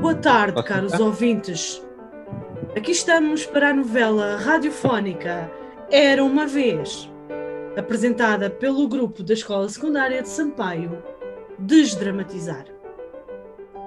Boa 0.00 0.14
tarde, 0.14 0.62
caros 0.62 0.92
ouvintes. 0.98 1.82
Aqui 2.76 2.92
estamos 2.92 3.46
para 3.46 3.70
a 3.70 3.74
novela 3.74 4.36
radiofónica 4.36 5.50
Era 5.90 6.22
uma 6.24 6.46
Vez, 6.46 7.10
apresentada 7.76 8.50
pelo 8.50 8.86
grupo 8.86 9.22
da 9.22 9.34
Escola 9.34 9.68
Secundária 9.68 10.22
de 10.22 10.28
Sampaio, 10.28 11.02
Desdramatizar. 11.58 12.64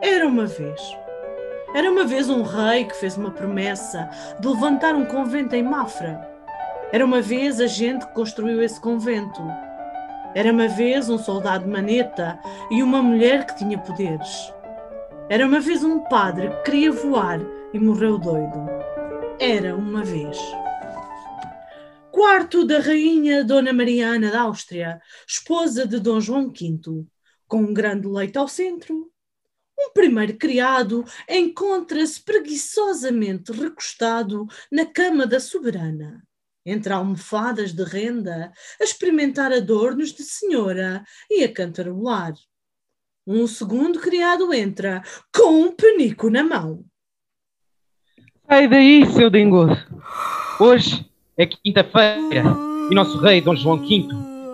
Era 0.02 0.28
uma 0.28 0.46
vez. 0.46 0.82
Era 1.76 1.92
uma 1.92 2.04
vez 2.04 2.30
um 2.30 2.42
rei 2.42 2.86
que 2.86 2.96
fez 2.96 3.16
uma 3.16 3.32
promessa 3.32 4.10
de 4.40 4.48
levantar 4.48 4.96
um 4.96 5.06
convento 5.06 5.56
em 5.56 5.64
Mafra. 5.64 6.28
Era 6.92 7.06
uma 7.06 7.22
vez 7.22 7.62
a 7.62 7.68
gente 7.68 8.08
que 8.08 8.14
construiu 8.14 8.62
esse 8.64 8.82
convento. 8.82 9.42
Era 10.34 10.52
uma 10.52 10.68
vez 10.68 11.10
um 11.10 11.18
soldado 11.18 11.68
maneta 11.68 12.40
e 12.72 12.82
uma 12.82 13.02
mulher 13.04 13.46
que 13.46 13.58
tinha 13.58 13.78
poderes. 13.78 14.54
Era 15.32 15.46
uma 15.46 15.60
vez 15.60 15.84
um 15.84 16.00
padre 16.06 16.50
que 16.50 16.64
queria 16.64 16.92
voar 16.92 17.40
e 17.72 17.78
morreu 17.78 18.18
doido. 18.18 18.66
Era 19.40 19.76
uma 19.76 20.04
vez. 20.04 20.36
Quarto 22.12 22.66
da 22.66 22.80
rainha 22.80 23.44
Dona 23.44 23.72
Mariana 23.72 24.32
da 24.32 24.42
Áustria, 24.42 25.00
esposa 25.28 25.86
de 25.86 26.00
Dom 26.00 26.20
João 26.20 26.50
V, 26.50 27.06
com 27.48 27.62
um 27.62 27.72
grande 27.76 28.08
leito 28.08 28.40
ao 28.40 28.48
centro. 28.48 29.12
Um 29.78 29.94
primeiro 29.94 30.36
criado 30.36 31.06
encontra-se 31.30 32.20
preguiçosamente 32.24 33.52
recostado 33.52 34.48
na 34.72 34.88
cama 34.88 35.28
da 35.28 35.40
soberana, 35.40 36.24
entre 36.66 36.92
almofadas 36.92 37.72
de 37.72 37.84
renda, 37.84 38.52
a 38.82 38.84
experimentar 38.84 39.54
adornos 39.54 40.12
de 40.12 40.24
senhora 40.24 41.04
e 41.30 41.44
a 41.44 41.54
cantarolar. 41.54 42.34
Um 43.32 43.46
segundo 43.46 44.00
criado 44.00 44.52
entra 44.52 45.04
com 45.32 45.62
um 45.62 45.72
penico 45.72 46.32
na 46.32 46.44
mão. 46.44 46.84
Sai 48.48 48.68
daí, 48.68 49.06
seu 49.06 49.30
dengoso. 49.30 49.78
Hoje 50.60 51.08
é 51.38 51.46
quinta-feira 51.46 52.42
e 52.90 52.96
nosso 52.96 53.20
rei 53.20 53.40
Dom 53.40 53.56
João 53.56 53.78
V 53.78 54.08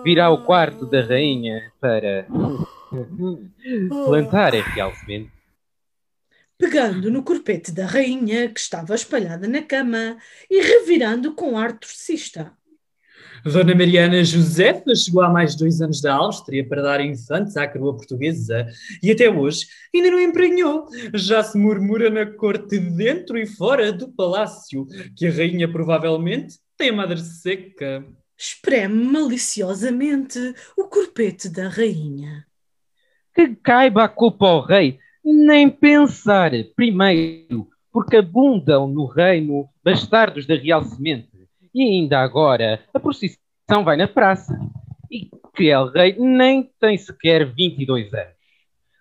virá 0.04 0.26
ao 0.26 0.44
quarto 0.44 0.84
da 0.84 1.00
rainha 1.00 1.72
para 1.80 2.26
plantar 4.04 4.52
real 4.52 4.94
semente. 4.94 5.32
Pegando 6.58 7.10
no 7.10 7.22
corpete 7.22 7.72
da 7.72 7.86
rainha 7.86 8.50
que 8.50 8.60
estava 8.60 8.94
espalhada 8.94 9.48
na 9.48 9.62
cama 9.62 10.18
e 10.50 10.60
revirando 10.60 11.32
com 11.32 11.56
ar 11.56 11.78
torcista. 11.78 12.52
Dona 13.52 13.76
Mariana 13.76 14.24
Josefa 14.24 14.92
chegou 14.96 15.22
há 15.22 15.28
mais 15.28 15.52
de 15.52 15.58
dois 15.58 15.80
anos 15.80 16.00
da 16.00 16.12
Áustria 16.12 16.66
para 16.66 16.82
dar 16.82 17.00
infantes 17.00 17.56
à 17.56 17.68
coroa 17.68 17.94
portuguesa 17.94 18.66
e 19.00 19.12
até 19.12 19.30
hoje 19.30 19.68
ainda 19.94 20.10
não 20.10 20.20
emprenhou. 20.20 20.88
Já 21.14 21.44
se 21.44 21.56
murmura 21.56 22.10
na 22.10 22.26
corte 22.26 22.76
dentro 22.76 23.38
e 23.38 23.46
fora 23.46 23.92
do 23.92 24.08
palácio 24.08 24.84
que 25.14 25.28
a 25.28 25.30
rainha 25.30 25.70
provavelmente 25.70 26.58
tem 26.76 26.90
a 26.90 26.92
madre 26.92 27.20
seca. 27.20 28.04
Espreme 28.36 29.04
maliciosamente 29.04 30.52
o 30.76 30.88
corpete 30.88 31.48
da 31.48 31.68
rainha. 31.68 32.44
Que 33.32 33.54
caiba 33.54 34.02
a 34.02 34.08
culpa 34.08 34.48
ao 34.48 34.60
rei, 34.60 34.98
nem 35.24 35.70
pensar 35.70 36.50
primeiro, 36.74 37.68
porque 37.92 38.16
abundam 38.16 38.88
no 38.88 39.06
reino 39.06 39.68
bastardos 39.84 40.48
da 40.48 40.56
real 40.56 40.82
semente 40.82 41.35
e 41.76 41.82
ainda 41.82 42.20
agora 42.20 42.82
a 42.94 42.98
procissão 42.98 43.84
vai 43.84 43.98
na 43.98 44.08
praça. 44.08 44.58
E 45.10 45.28
que 45.54 45.68
El 45.68 45.90
Rei 45.90 46.16
nem 46.18 46.70
tem 46.80 46.96
sequer 46.96 47.44
22 47.52 48.14
anos. 48.14 48.34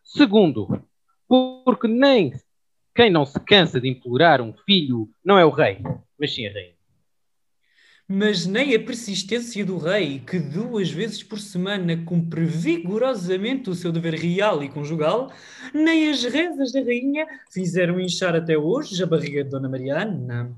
Segundo, 0.04 0.84
porque 1.28 1.88
nem 1.88 2.34
quem 2.94 3.10
não 3.10 3.26
se 3.26 3.40
cansa 3.40 3.80
de 3.80 3.88
implorar 3.88 4.42
um 4.42 4.54
filho 4.66 5.10
não 5.24 5.40
é 5.40 5.46
o 5.46 5.50
rei, 5.50 5.80
mas 6.20 6.36
sim 6.36 6.48
a 6.48 6.52
rainha. 6.52 6.76
Mas 8.08 8.46
nem 8.46 8.76
a 8.76 8.80
persistência 8.80 9.66
do 9.66 9.78
rei, 9.78 10.20
que 10.20 10.38
duas 10.38 10.92
vezes 10.92 11.24
por 11.24 11.40
semana 11.40 11.98
cumpre 12.06 12.46
vigorosamente 12.46 13.70
o 13.70 13.74
seu 13.74 13.92
dever 13.92 14.14
real 14.16 14.62
e 14.62 14.70
conjugal, 14.70 15.32
nem 15.74 16.10
as 16.10 16.24
rezas 16.24 16.74
da 16.74 16.82
rainha 16.82 17.26
fizeram 17.50 18.00
inchar 18.00 18.36
até 18.36 18.58
hoje 18.58 19.02
a 19.02 19.08
barriga 19.08 19.44
de 19.46 19.50
Dona 19.50 19.70
Mariana. 19.70 20.56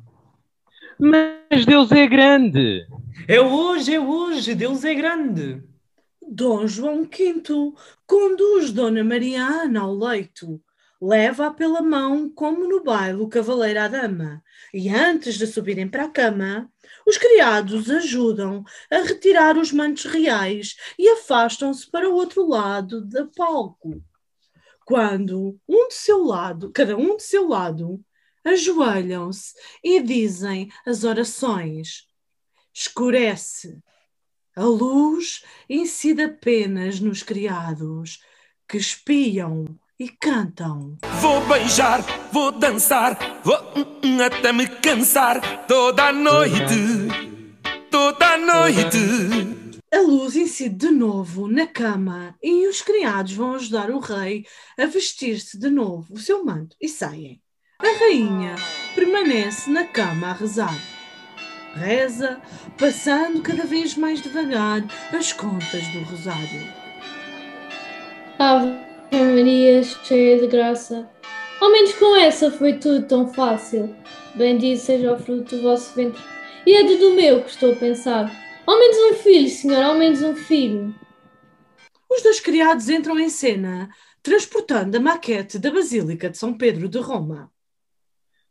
Mas 0.99 1.65
Deus 1.65 1.91
é 1.91 2.07
grande. 2.07 2.87
É 3.27 3.39
hoje, 3.39 3.93
é 3.93 3.99
hoje, 3.99 4.55
Deus 4.55 4.83
é 4.83 4.95
grande. 4.95 5.63
Dom 6.21 6.67
João 6.67 7.03
V 7.03 7.43
conduz 8.05 8.71
Dona 8.71 9.03
Mariana 9.03 9.81
ao 9.81 9.93
leito, 9.93 10.61
leva-a 10.99 11.51
pela 11.51 11.81
mão 11.81 12.29
como 12.29 12.67
no 12.67 12.83
baile 12.83 13.21
o 13.21 13.27
cavaleiro 13.27 13.79
à 13.79 13.87
dama, 13.87 14.43
e 14.73 14.89
antes 14.89 15.35
de 15.35 15.45
subirem 15.45 15.87
para 15.87 16.05
a 16.05 16.09
cama, 16.09 16.69
os 17.05 17.17
criados 17.17 17.89
ajudam 17.89 18.63
a 18.91 18.97
retirar 18.97 19.57
os 19.57 19.71
mantos 19.71 20.05
reais 20.05 20.75
e 20.97 21.07
afastam-se 21.09 21.89
para 21.89 22.09
o 22.09 22.13
outro 22.13 22.47
lado 22.47 23.01
do 23.01 23.31
palco. 23.35 24.01
Quando 24.83 25.59
um 25.67 25.87
de 25.89 25.93
seu 25.93 26.23
lado, 26.23 26.71
cada 26.71 26.97
um 26.97 27.17
de 27.17 27.23
seu 27.23 27.47
lado, 27.47 28.03
ajoelham-se 28.47 29.53
e 29.83 30.01
dizem 30.01 30.71
as 30.85 31.03
orações. 31.03 32.07
Escurece. 32.73 33.81
A 34.55 34.63
luz 34.63 35.43
incide 35.69 36.23
apenas 36.23 36.99
nos 36.99 37.21
criados 37.21 38.23
que 38.67 38.77
espiam 38.77 39.65
e 39.99 40.09
cantam. 40.09 40.97
Vou 41.21 41.45
beijar, 41.47 42.01
vou 42.31 42.51
dançar, 42.51 43.41
vou 43.43 43.57
hum, 43.75 43.99
hum, 44.03 44.21
até 44.21 44.51
me 44.51 44.67
cansar 44.67 45.65
toda 45.67 46.09
a 46.09 46.13
noite, 46.13 47.07
toda 47.89 48.33
a 48.33 48.37
noite. 48.37 48.97
A 49.91 49.99
luz 50.01 50.35
incide 50.35 50.75
de 50.75 50.91
novo 50.91 51.47
na 51.47 51.65
cama 51.65 52.35
e 52.43 52.67
os 52.67 52.81
criados 52.81 53.33
vão 53.33 53.53
ajudar 53.55 53.89
o 53.89 53.99
rei 53.99 54.45
a 54.77 54.85
vestir-se 54.85 55.57
de 55.57 55.69
novo 55.69 56.13
o 56.13 56.19
seu 56.19 56.43
manto 56.43 56.75
e 56.81 56.89
saem. 56.89 57.41
A 57.79 57.99
rainha 57.99 58.55
permanece 58.95 59.69
na 59.69 59.85
cama 59.85 60.29
a 60.29 60.33
rezar. 60.33 60.75
Reza, 61.75 62.41
passando 62.75 63.43
cada 63.43 63.65
vez 63.65 63.95
mais 63.95 64.19
devagar 64.19 64.83
as 65.13 65.31
contas 65.31 65.87
do 65.89 65.99
rosário. 65.99 66.73
Ave 68.39 68.79
Maria, 69.11 69.83
cheia 69.83 70.39
de 70.39 70.47
graça, 70.47 71.07
ao 71.61 71.71
menos 71.71 71.93
com 71.93 72.15
essa 72.15 72.49
foi 72.49 72.73
tudo 72.79 73.07
tão 73.07 73.31
fácil. 73.31 73.95
Bendito 74.33 74.79
seja 74.79 75.13
o 75.13 75.19
fruto 75.19 75.55
do 75.55 75.61
vosso 75.61 75.93
ventre. 75.93 76.21
E 76.65 76.75
é 76.75 76.83
do 76.83 77.13
meu 77.13 77.43
que 77.43 77.51
estou 77.51 77.73
a 77.73 77.75
pensar. 77.75 78.31
Ao 78.65 78.79
menos 78.79 78.97
um 78.97 79.13
filho, 79.21 79.49
senhor, 79.49 79.83
ao 79.83 79.95
menos 79.95 80.23
um 80.23 80.35
filho. 80.35 80.95
Os 82.09 82.23
dois 82.23 82.39
criados 82.39 82.89
entram 82.89 83.19
em 83.19 83.29
cena, 83.29 83.87
transportando 84.23 84.97
a 84.97 84.99
maquete 84.99 85.59
da 85.59 85.69
Basílica 85.69 86.27
de 86.27 86.39
São 86.39 86.57
Pedro 86.57 86.89
de 86.89 86.97
Roma. 86.97 87.51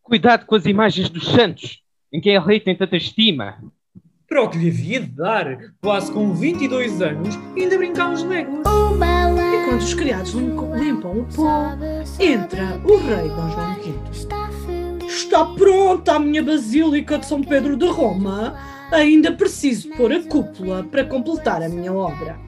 Cuidado 0.06 0.47
com 0.47 0.55
as 0.55 0.65
imagens 0.67 1.11
dos 1.11 1.27
santos, 1.27 1.83
em 2.12 2.21
quem 2.21 2.37
a 2.37 2.41
rei 2.41 2.61
tem 2.61 2.77
tanta 2.77 2.97
estima. 2.97 3.56
Para 4.28 4.44
o 4.44 4.49
que 4.49 4.56
lhe 4.56 4.69
havia 4.69 5.00
de 5.00 5.06
dar, 5.09 5.59
quase 5.81 6.12
com 6.12 6.33
22 6.33 7.03
anos, 7.03 7.34
ainda 7.56 7.77
brincar 7.77 8.11
uns 8.11 8.22
legos. 8.22 8.61
Enquanto 8.61 9.81
os 9.81 9.95
criados 9.95 10.33
limpam 10.33 11.11
o 11.11 11.25
pó, 11.34 11.72
entra 12.21 12.81
o 12.84 12.97
rei 12.99 13.28
Dom 13.28 13.50
João 13.50 13.75
V. 15.00 15.06
Está 15.09 15.45
pronta 15.45 16.12
a 16.12 16.21
minha 16.21 16.43
Basílica 16.43 17.19
de 17.19 17.27
São 17.27 17.43
Pedro 17.43 17.77
de 17.77 17.89
Roma. 17.89 18.55
Ainda 18.93 19.33
preciso 19.33 19.91
pôr 19.97 20.12
a 20.12 20.22
cúpula 20.22 20.84
para 20.84 21.05
completar 21.05 21.61
a 21.65 21.69
minha 21.69 21.93
obra. 21.93 22.46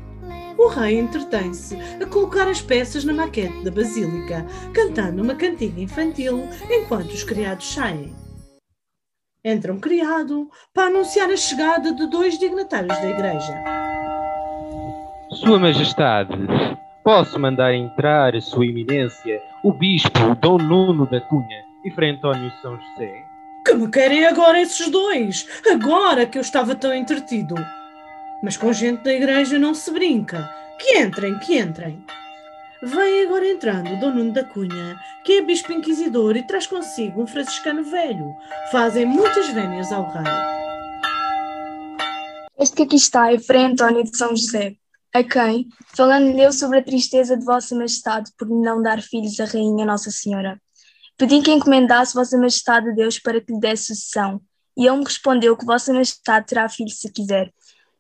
O 0.58 0.66
rei 0.66 0.98
entretém-se 0.98 1.78
a 2.02 2.06
colocar 2.06 2.48
as 2.48 2.60
peças 2.60 3.04
na 3.04 3.12
maquete 3.12 3.62
da 3.62 3.70
basílica, 3.70 4.44
cantando 4.74 5.22
uma 5.22 5.36
cantiga 5.36 5.80
infantil 5.80 6.48
enquanto 6.68 7.12
os 7.12 7.22
criados 7.22 7.72
saem. 7.72 8.12
Entra 9.44 9.72
um 9.72 9.78
criado 9.78 10.50
para 10.74 10.88
anunciar 10.88 11.30
a 11.30 11.36
chegada 11.36 11.92
de 11.92 12.10
dois 12.10 12.36
dignatários 12.40 12.98
da 12.98 13.08
igreja. 13.08 13.64
Sua 15.30 15.60
Majestade, 15.60 16.36
posso 17.04 17.38
mandar 17.38 17.72
entrar 17.72 18.34
Sua 18.42 18.66
Eminência, 18.66 19.40
o 19.62 19.72
Bispo 19.72 20.34
Dom 20.40 20.58
Nuno 20.58 21.06
da 21.06 21.20
Cunha 21.20 21.64
e 21.84 21.90
Frei 21.92 22.10
António 22.10 22.52
São 22.60 22.76
José? 22.76 23.24
Que 23.64 23.74
me 23.74 23.88
querem 23.88 24.26
agora 24.26 24.60
esses 24.60 24.90
dois? 24.90 25.46
Agora 25.70 26.26
que 26.26 26.36
eu 26.36 26.42
estava 26.42 26.74
tão 26.74 26.92
entretido. 26.92 27.54
Mas 28.42 28.56
com 28.56 28.72
gente 28.72 29.02
da 29.02 29.12
igreja 29.12 29.58
não 29.58 29.74
se 29.74 29.90
brinca. 29.90 30.48
Que 30.78 30.98
entrem, 30.98 31.38
que 31.40 31.58
entrem. 31.58 32.04
Vem 32.80 33.24
agora 33.24 33.48
entrando 33.48 33.98
Dom 33.98 34.10
Nuno 34.10 34.32
da 34.32 34.44
Cunha, 34.44 34.96
que 35.24 35.38
é 35.38 35.42
bispo 35.42 35.72
inquisidor 35.72 36.36
e 36.36 36.46
traz 36.46 36.66
consigo 36.66 37.22
um 37.22 37.26
franciscano 37.26 37.82
velho. 37.82 38.32
Fazem 38.70 39.04
muitas 39.04 39.48
vénias 39.48 39.90
ao 39.90 40.08
rei. 40.08 40.22
Este 42.56 42.76
que 42.76 42.82
aqui 42.84 42.96
está 42.96 43.32
é 43.32 43.38
Frei 43.38 43.64
António 43.64 44.04
de 44.04 44.16
São 44.16 44.36
José. 44.36 44.76
a 45.12 45.24
quem, 45.24 45.68
falando-lhe 45.96 46.52
sobre 46.52 46.78
a 46.78 46.82
tristeza 46.84 47.36
de 47.36 47.44
Vossa 47.44 47.74
Majestade 47.74 48.30
por 48.38 48.48
não 48.48 48.80
dar 48.80 49.02
filhos 49.02 49.40
à 49.40 49.44
Rainha 49.46 49.84
Nossa 49.84 50.10
Senhora. 50.10 50.60
Pedi 51.16 51.40
que 51.42 51.50
encomendasse 51.50 52.14
Vossa 52.14 52.36
Majestade 52.36 52.90
a 52.90 52.92
Deus 52.92 53.18
para 53.18 53.40
que 53.40 53.52
lhe 53.52 53.58
desse 53.58 53.86
sucessão, 53.86 54.40
e 54.76 54.86
ele 54.86 54.98
me 54.98 55.04
respondeu 55.04 55.56
que 55.56 55.64
Vossa 55.64 55.92
Majestade 55.92 56.46
terá 56.46 56.68
filhos 56.68 57.00
se 57.00 57.10
quiser. 57.10 57.52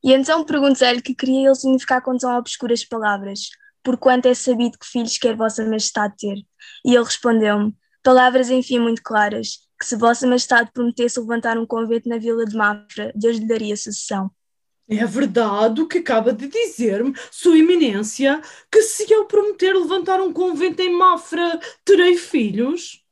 E 0.02 0.12
então 0.12 0.44
perguntei-lhe 0.44 1.02
que 1.02 1.14
queria 1.14 1.48
ele 1.48 1.54
significar 1.54 2.02
com 2.02 2.16
tão 2.16 2.36
obscuras 2.36 2.84
palavras, 2.84 3.50
porquanto 3.82 4.28
é 4.28 4.34
sabido 4.34 4.78
que 4.78 4.86
filhos 4.86 5.18
quer 5.18 5.34
Vossa 5.34 5.64
Majestade 5.64 6.14
ter. 6.18 6.36
E 6.84 6.94
ele 6.94 7.04
respondeu-me, 7.04 7.74
palavras 8.02 8.50
enfim 8.50 8.78
muito 8.78 9.02
claras, 9.02 9.58
que 9.78 9.86
se 9.86 9.96
Vossa 9.96 10.26
Majestade 10.26 10.70
prometesse 10.72 11.18
levantar 11.20 11.58
um 11.58 11.66
convento 11.66 12.08
na 12.08 12.18
vila 12.18 12.44
de 12.44 12.56
Mafra, 12.56 13.12
Deus 13.14 13.38
lhe 13.38 13.46
daria 13.46 13.76
sucessão. 13.76 14.30
É 14.90 15.04
verdade 15.04 15.82
o 15.82 15.86
que 15.86 15.98
acaba 15.98 16.32
de 16.32 16.48
dizer-me, 16.48 17.12
Sua 17.30 17.58
Eminência, 17.58 18.40
que 18.72 18.80
se 18.80 19.12
eu 19.12 19.26
prometer 19.26 19.74
levantar 19.74 20.18
um 20.20 20.32
convento 20.32 20.80
em 20.80 20.96
Mafra, 20.96 21.60
terei 21.84 22.16
filhos? 22.16 23.04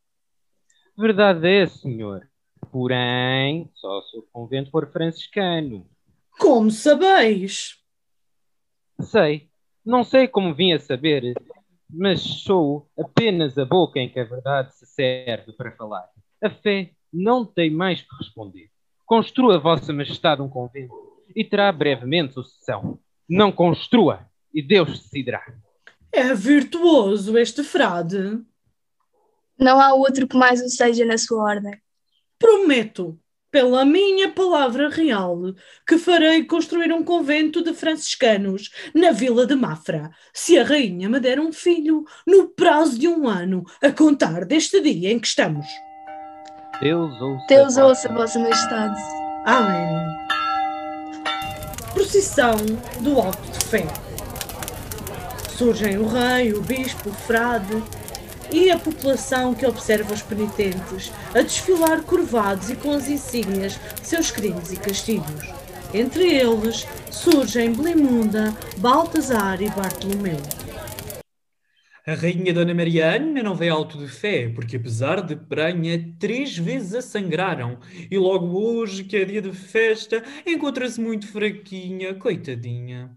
Verdade 0.96 1.46
é, 1.46 1.66
senhor. 1.66 2.26
Porém, 2.72 3.70
só 3.74 4.00
se 4.02 4.16
o 4.16 4.22
convento 4.32 4.70
for 4.70 4.90
franciscano. 4.90 5.86
Como 6.38 6.70
sabeis? 6.70 7.76
Sei. 9.00 9.48
Não 9.84 10.02
sei 10.02 10.26
como 10.26 10.54
vim 10.54 10.72
a 10.72 10.80
saber, 10.80 11.34
mas 11.88 12.20
sou 12.20 12.88
apenas 12.98 13.56
a 13.56 13.64
boca 13.64 14.00
em 14.00 14.08
que 14.08 14.18
a 14.18 14.24
verdade 14.24 14.74
se 14.74 14.84
serve 14.86 15.52
para 15.52 15.70
falar. 15.72 16.08
A 16.42 16.50
fé 16.50 16.90
não 17.12 17.44
tem 17.44 17.70
mais 17.70 18.02
que 18.02 18.16
responder. 18.16 18.68
Construa 19.04 19.60
Vossa 19.60 19.92
Majestade 19.92 20.42
um 20.42 20.48
convento 20.48 20.92
e 21.34 21.44
terá 21.44 21.70
brevemente 21.70 22.34
sucessão. 22.34 22.98
Não 23.28 23.52
construa 23.52 24.28
e 24.52 24.60
Deus 24.60 25.00
decidirá. 25.00 25.44
É 26.12 26.34
virtuoso 26.34 27.38
este 27.38 27.62
frade. 27.62 28.42
Não 29.58 29.80
há 29.80 29.94
outro 29.94 30.26
que 30.26 30.36
mais 30.36 30.60
o 30.60 30.68
seja 30.68 31.04
na 31.04 31.16
sua 31.16 31.42
ordem. 31.42 31.80
Prometo, 32.38 33.18
pela 33.56 33.86
minha 33.86 34.28
palavra 34.28 34.90
real, 34.90 35.54
que 35.86 35.96
farei 35.96 36.44
construir 36.44 36.92
um 36.92 37.02
convento 37.02 37.64
de 37.64 37.72
franciscanos 37.72 38.70
na 38.92 39.12
vila 39.12 39.46
de 39.46 39.54
Mafra, 39.54 40.10
se 40.30 40.58
a 40.58 40.62
rainha 40.62 41.08
me 41.08 41.18
der 41.18 41.40
um 41.40 41.50
filho 41.50 42.04
no 42.26 42.48
prazo 42.48 42.98
de 42.98 43.08
um 43.08 43.26
ano, 43.26 43.64
a 43.80 43.90
contar 43.90 44.44
deste 44.44 44.78
dia 44.82 45.10
em 45.10 45.18
que 45.18 45.26
estamos. 45.26 45.64
Deus 46.82 47.18
ouça, 47.18 47.46
Deus 47.48 47.76
ouça, 47.78 48.12
Vossa 48.12 48.38
Majestade. 48.38 49.00
Amém. 49.46 50.06
Procissão 51.94 52.56
do 53.00 53.18
Alto 53.18 53.52
de 53.52 53.64
Fé. 53.64 53.86
Surgem 55.56 55.96
o 55.96 56.06
rei, 56.06 56.52
o 56.52 56.60
bispo, 56.60 57.08
o 57.08 57.14
frade 57.14 57.82
e 58.52 58.70
a 58.70 58.78
população 58.78 59.54
que 59.54 59.66
observa 59.66 60.14
os 60.14 60.22
penitentes 60.22 61.12
a 61.34 61.42
desfilar 61.42 62.02
curvados 62.02 62.70
e 62.70 62.76
com 62.76 62.92
as 62.92 63.08
insígnias 63.08 63.78
de 64.00 64.06
seus 64.06 64.30
crimes 64.30 64.72
e 64.72 64.76
castigos. 64.76 65.52
Entre 65.94 66.34
eles 66.34 66.86
surgem 67.10 67.72
Blimunda, 67.72 68.54
Baltazar 68.78 69.62
e 69.62 69.70
Bartolomeu. 69.70 70.40
A 72.06 72.14
rainha 72.14 72.54
Dona 72.54 72.72
Mariana 72.72 73.42
não 73.42 73.56
veio 73.56 73.74
alto 73.74 73.98
de 73.98 74.06
fé, 74.06 74.48
porque 74.48 74.76
apesar 74.76 75.22
de 75.22 75.34
pranha, 75.34 76.14
três 76.20 76.56
vezes 76.56 76.94
a 76.94 77.02
sangraram. 77.02 77.80
E 78.08 78.16
logo 78.16 78.46
hoje, 78.56 79.02
que 79.02 79.16
é 79.16 79.24
dia 79.24 79.42
de 79.42 79.50
festa, 79.52 80.22
encontra-se 80.46 81.00
muito 81.00 81.26
fraquinha, 81.26 82.14
coitadinha. 82.14 83.10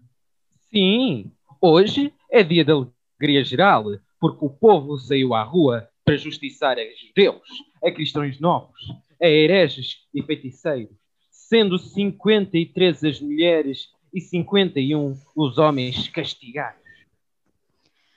Sim, 0.72 1.30
hoje 1.60 2.12
é 2.32 2.42
dia 2.42 2.64
de 2.64 2.72
alegria 2.72 3.44
geral, 3.44 3.84
porque 4.20 4.44
o 4.44 4.50
povo 4.50 4.98
saiu 4.98 5.34
à 5.34 5.42
rua 5.42 5.88
para 6.04 6.16
justiçar 6.16 6.76
a 6.78 6.82
judeus, 7.06 7.40
a 7.82 7.90
cristãos 7.90 8.38
novos, 8.38 8.78
a 9.20 9.26
hereges 9.26 9.98
e 10.14 10.22
feiticeiros, 10.22 10.94
sendo 11.30 11.78
53 11.78 13.04
as 13.04 13.20
mulheres 13.20 13.88
e 14.12 14.20
51 14.20 15.16
os 15.34 15.56
homens 15.58 16.08
castigados. 16.08 16.80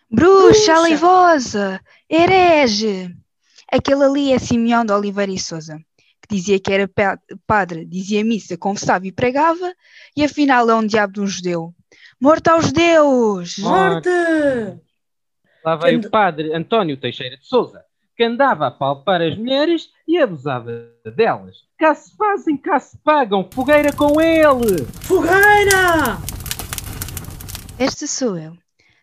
Bruxa, 0.09 0.75
alivosa, 0.75 1.81
herege. 2.09 3.15
Aquele 3.71 4.03
ali 4.03 4.31
é 4.31 4.38
Simeão 4.38 4.85
de 4.85 4.91
Oliveira 4.94 5.31
e 5.31 5.39
Souza, 5.39 5.79
que 6.21 6.35
dizia 6.35 6.59
que 6.59 6.71
era 6.71 6.88
pa- 6.88 7.19
padre, 7.47 7.85
dizia 7.85 8.23
missa, 8.23 8.55
confessava 8.55 9.07
e 9.07 9.11
pregava, 9.11 9.73
e 10.15 10.23
afinal 10.23 10.69
é 10.69 10.75
um 10.75 10.85
diabo 10.85 11.13
de 11.13 11.21
um 11.21 11.27
judeu. 11.27 11.73
Morto 12.21 12.50
aos 12.50 12.67
judeus! 12.67 13.57
Morte! 13.57 14.09
Lá 15.63 15.75
veio 15.75 16.00
Quem- 16.00 16.07
o 16.07 16.12
padre 16.12 16.54
António 16.54 16.98
Teixeira 16.98 17.38
de 17.38 17.45
Souza, 17.45 17.83
que 18.15 18.24
andava 18.24 18.68
a 18.68 18.71
palpar 18.71 19.21
as 19.21 19.38
mulheres 19.38 19.89
e 20.07 20.18
abusava 20.18 20.71
delas. 21.15 21.57
Cá 21.77 21.95
se 21.95 22.15
fazem, 22.15 22.57
cá 22.57 22.80
se 22.80 22.98
pagam, 22.98 23.48
fogueira 23.51 23.92
com 23.94 24.19
ele! 24.19 24.86
Fogueira! 25.01 26.18
Esta 27.80 28.06
sou 28.07 28.38
eu, 28.38 28.56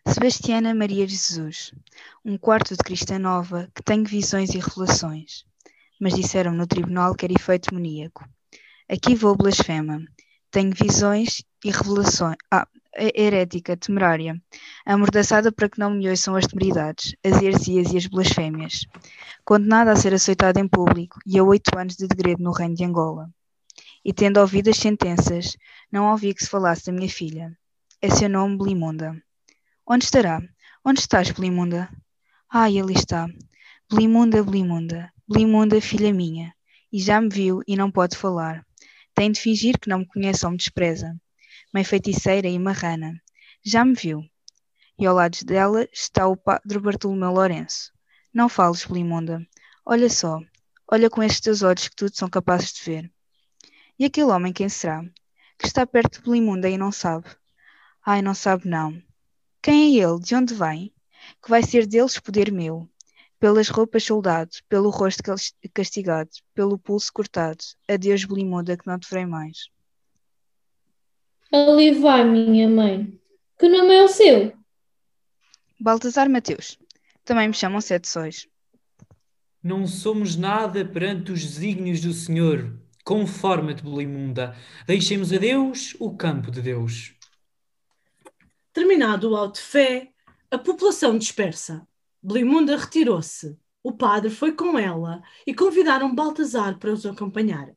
Sebastiana 0.06 0.74
Maria 0.74 1.06
de 1.06 1.12
Jesus, 1.12 1.72
um 2.24 2.38
quarto 2.38 2.70
de 2.76 2.82
cristã 2.82 3.18
nova 3.18 3.68
que 3.74 3.82
tenho 3.82 4.04
visões 4.04 4.50
e 4.54 4.58
revelações. 4.58 5.44
Mas 6.00 6.14
disseram 6.14 6.52
no 6.52 6.66
tribunal 6.66 7.14
que 7.14 7.26
era 7.26 7.34
efeito 7.34 7.70
demoníaco. 7.70 8.24
Aqui 8.88 9.14
vou 9.14 9.36
blasfema. 9.36 10.00
Tenho 10.50 10.72
visões 10.74 11.42
e 11.64 11.70
revelações. 11.70 12.36
Ah, 12.50 12.66
herética, 12.96 13.76
temerária, 13.76 14.40
amordaçada 14.84 15.52
para 15.52 15.68
que 15.68 15.78
não 15.78 15.90
me 15.90 16.08
ouçam 16.08 16.34
as 16.36 16.46
temeridades, 16.46 17.14
as 17.24 17.40
heresias 17.40 17.92
e 17.92 17.96
as 17.96 18.06
blasfémias. 18.06 18.86
Condenada 19.44 19.92
a 19.92 19.96
ser 19.96 20.12
açoitada 20.14 20.60
em 20.60 20.68
público 20.68 21.18
e 21.26 21.38
a 21.38 21.44
oito 21.44 21.76
anos 21.78 21.96
de 21.96 22.06
degredo 22.06 22.42
no 22.42 22.52
reino 22.52 22.74
de 22.74 22.84
Angola. 22.84 23.30
E 24.04 24.12
tendo 24.12 24.40
ouvido 24.40 24.70
as 24.70 24.76
sentenças, 24.76 25.56
não 25.90 26.10
ouvi 26.10 26.34
que 26.34 26.42
se 26.42 26.50
falasse 26.50 26.86
da 26.86 26.92
minha 26.92 27.08
filha. 27.08 27.56
É 28.00 28.08
seu 28.08 28.28
nome 28.28 28.56
Belimunda. 28.56 29.14
Onde 29.86 30.04
estará? 30.04 30.40
Onde 30.84 31.00
estás, 31.00 31.30
Belimunda? 31.30 31.88
Ah, 32.48 32.70
ele 32.70 32.94
está. 32.94 33.26
Belimunda, 33.90 34.42
Belimunda, 34.42 35.12
Belimunda, 35.28 35.80
filha 35.80 36.12
minha. 36.12 36.54
E 36.92 36.98
já 36.98 37.20
me 37.20 37.28
viu 37.28 37.60
e 37.66 37.76
não 37.76 37.90
pode 37.90 38.16
falar. 38.16 38.64
Tem 39.14 39.30
de 39.30 39.40
fingir 39.40 39.78
que 39.78 39.88
não 39.88 39.98
me 39.98 40.06
conhece 40.06 40.46
ou 40.46 40.52
me 40.52 40.56
despreza. 40.56 41.14
Mãe 41.72 41.84
feiticeira 41.84 42.48
e 42.48 42.58
marrana. 42.58 43.20
Já 43.62 43.84
me 43.84 43.94
viu. 43.94 44.24
E 44.98 45.06
ao 45.06 45.14
lado 45.14 45.38
dela 45.44 45.86
está 45.92 46.26
o 46.26 46.36
padre 46.36 46.78
Bartolomeu 46.78 47.30
Lourenço. 47.30 47.92
Não 48.34 48.48
fales, 48.48 48.84
Belimunda. 48.84 49.46
Olha 49.86 50.10
só. 50.10 50.40
Olha 50.90 51.08
com 51.08 51.22
estes 51.22 51.40
teus 51.40 51.62
olhos 51.62 51.88
que 51.88 51.94
tudo 51.94 52.16
são 52.16 52.28
capazes 52.28 52.72
de 52.72 52.82
ver. 52.82 53.12
E 53.98 54.04
aquele 54.04 54.26
homem 54.32 54.52
quem 54.52 54.68
será? 54.68 55.02
Que 55.56 55.66
está 55.66 55.86
perto 55.86 56.18
de 56.18 56.24
Belimunda 56.24 56.68
e 56.68 56.76
não 56.76 56.90
sabe. 56.90 57.26
Ai, 58.04 58.20
não 58.20 58.34
sabe 58.34 58.68
não. 58.68 59.00
Quem 59.62 59.96
é 59.96 60.02
ele? 60.02 60.18
De 60.18 60.34
onde 60.34 60.54
vem? 60.54 60.92
Que 61.42 61.50
vai 61.50 61.62
ser 61.62 61.86
deles 61.86 62.18
poder 62.18 62.50
meu. 62.50 62.90
Pelas 63.38 63.68
roupas 63.68 64.02
soldado, 64.04 64.50
pelo 64.68 64.90
rosto 64.90 65.22
cas- 65.22 65.54
castigado, 65.72 66.30
pelo 66.52 66.78
pulso 66.78 67.12
cortado. 67.12 67.62
Adeus, 67.88 68.24
Belimunda, 68.24 68.76
que 68.76 68.86
não 68.86 68.98
te 68.98 69.08
verei 69.08 69.26
mais. 69.26 69.70
Ali 71.52 71.90
vai, 71.92 72.24
minha 72.24 72.68
mãe. 72.68 73.20
Que 73.58 73.68
nome 73.68 73.92
é 73.92 74.04
o 74.04 74.08
seu? 74.08 74.52
Baltazar 75.80 76.30
Mateus. 76.30 76.78
Também 77.24 77.48
me 77.48 77.54
chamam 77.54 77.80
Sete 77.80 78.08
Sóis. 78.08 78.48
Não 79.62 79.86
somos 79.86 80.36
nada 80.36 80.84
perante 80.84 81.32
os 81.32 81.42
desígnios 81.42 82.00
do 82.00 82.12
Senhor. 82.12 82.78
Conforma-te, 83.04 83.82
Belimunda. 83.82 84.56
Deixemos 84.86 85.32
a 85.32 85.38
Deus 85.38 85.96
o 85.98 86.16
campo 86.16 86.52
de 86.52 86.62
Deus. 86.62 87.14
Terminado 88.72 89.30
o 89.30 89.36
auto 89.36 89.56
de 89.56 89.62
fé, 89.62 90.12
a 90.50 90.56
população 90.56 91.18
dispersa. 91.18 91.84
Belimunda 92.22 92.76
retirou-se. 92.76 93.58
O 93.82 93.92
padre 93.92 94.30
foi 94.30 94.52
com 94.52 94.78
ela 94.78 95.20
e 95.44 95.52
convidaram 95.52 96.14
Baltazar 96.14 96.78
para 96.78 96.92
os 96.92 97.04
acompanhar. 97.04 97.74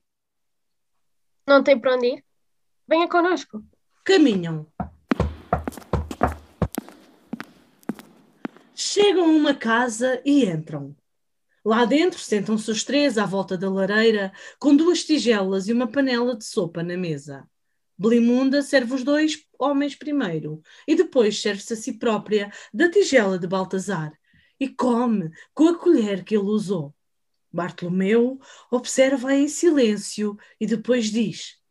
Não 1.48 1.63
tem 1.63 1.80
para 1.80 1.96
onde 1.96 2.08
ir? 2.08 2.25
Venha 2.88 3.08
connosco. 3.08 3.63
Caminham. 4.04 4.68
Chegam 8.75 9.24
a 9.24 9.28
uma 9.28 9.54
casa 9.54 10.22
e 10.25 10.46
entram. 10.46 10.94
Lá 11.63 11.86
dentro 11.86 12.20
sentam-se 12.20 12.70
os 12.70 12.84
três 12.84 13.18
à 13.18 13.25
volta 13.25 13.58
da 13.58 13.70
lareira, 13.70 14.34
com 14.60 14.75
duas 14.75 15.06
tigelas 15.06 15.70
e 15.70 15.74
uma 15.74 15.88
panela 15.88 16.36
de 16.36 16.44
sopa 16.44 16.84
na 16.84 16.98
mesa. 16.98 17.48
Belimunda 17.98 18.62
serve 18.62 18.96
os 18.96 19.04
dois 19.04 19.46
homens 19.58 19.96
primeiro 19.96 20.62
e 20.86 20.94
depois 20.94 21.42
serve-se 21.42 21.74
a 21.74 21.78
si 21.78 21.94
própria 21.94 22.52
da 22.74 22.90
tigela 22.90 23.40
de 23.40 23.48
Baltazar 23.48 24.12
e 24.60 24.68
come 24.68 25.32
com 25.54 25.70
a 25.70 25.78
colher 25.78 26.25
que 26.25 26.36
ele 26.36 26.44
usou. 26.44 26.94
Bartolomeu 27.50 28.42
observa 28.70 29.34
em 29.34 29.48
silêncio 29.48 30.38
e 30.60 30.68
depois 30.68 31.06
diz: 31.06 31.62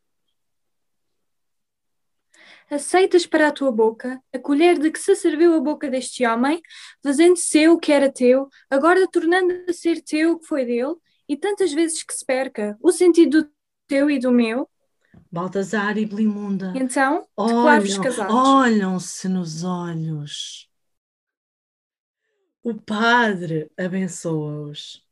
aceitas 2.72 3.26
para 3.26 3.48
a 3.48 3.52
tua 3.52 3.70
boca 3.70 4.18
a 4.34 4.38
colher 4.38 4.78
de 4.78 4.90
que 4.90 4.98
se 4.98 5.14
serviu 5.14 5.54
a 5.54 5.60
boca 5.60 5.90
deste 5.90 6.24
homem, 6.26 6.60
fazendo 7.02 7.36
seu 7.36 7.74
o 7.74 7.78
que 7.78 7.92
era 7.92 8.10
teu, 8.10 8.48
agora 8.70 9.06
tornando 9.08 9.52
a 9.68 9.72
ser 9.72 10.00
teu 10.02 10.32
o 10.32 10.38
que 10.38 10.46
foi 10.46 10.64
dele, 10.64 10.94
e 11.28 11.36
tantas 11.36 11.72
vezes 11.72 12.02
que 12.02 12.14
se 12.14 12.24
perca 12.24 12.76
o 12.80 12.90
sentido 12.90 13.42
do 13.42 13.50
teu 13.86 14.10
e 14.10 14.18
do 14.18 14.32
meu? 14.32 14.68
Baltazar 15.30 15.98
e 15.98 16.06
Blimunda 16.06 16.72
Então, 16.74 17.26
declaro-vos 17.38 17.92
olham, 17.92 18.02
casados. 18.02 18.34
olham-se 18.34 19.28
nos 19.28 19.64
olhos. 19.64 20.70
O 22.62 22.74
padre 22.74 23.70
abençoa-os. 23.76 25.04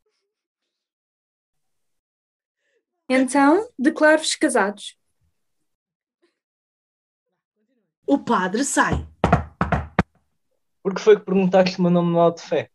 Então, 3.09 3.69
declaro-vos 3.79 4.37
casados. 4.37 5.00
O 8.12 8.19
padre 8.19 8.64
sai. 8.64 9.07
Por 10.83 10.93
que 10.93 11.00
foi 11.00 11.17
que 11.17 11.25
perguntaste 11.25 11.79
o 11.79 11.83
meu 11.83 11.93
nome 11.93 12.11
no 12.11 12.19
alto 12.19 12.43
de 12.43 12.49
fé? 12.49 12.69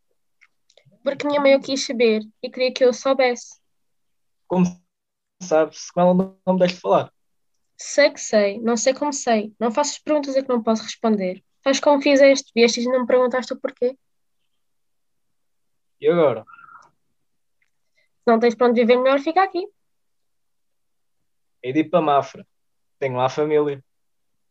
Porque 1.04 1.26
minha 1.26 1.42
mãe 1.42 1.54
o 1.54 1.60
quis 1.60 1.84
saber 1.84 2.22
e 2.42 2.48
queria 2.48 2.72
que 2.72 2.82
eu 2.82 2.90
soubesse. 2.90 3.60
Como 4.48 4.64
sabes, 5.42 5.90
com 5.90 6.00
ela 6.00 6.14
não, 6.14 6.40
não 6.46 6.54
me 6.54 6.60
deste 6.60 6.80
falar. 6.80 7.12
Sei 7.76 8.10
que 8.10 8.18
sei, 8.18 8.58
não 8.62 8.78
sei 8.78 8.94
como 8.94 9.12
sei. 9.12 9.54
Não 9.60 9.70
faças 9.70 9.98
perguntas 9.98 10.34
a 10.34 10.42
que 10.42 10.48
não 10.48 10.62
posso 10.62 10.84
responder. 10.84 11.44
Faz 11.62 11.80
como 11.80 12.00
fizeste, 12.00 12.50
vieste 12.54 12.80
e 12.80 12.84
não 12.84 13.00
me 13.00 13.06
perguntaste 13.06 13.52
o 13.52 13.60
porquê. 13.60 13.94
E 16.00 16.08
agora? 16.08 16.46
Se 16.80 18.26
não 18.26 18.40
tens 18.40 18.54
para 18.54 18.68
onde 18.68 18.80
viver 18.80 18.96
melhor, 18.96 19.20
fica 19.20 19.42
aqui. 19.42 19.68
Hei 21.62 21.74
de 21.74 21.80
ir 21.80 21.90
para 21.90 22.00
Mafra. 22.00 22.48
Tenho 22.98 23.16
lá 23.16 23.26
a 23.26 23.28
família, 23.28 23.84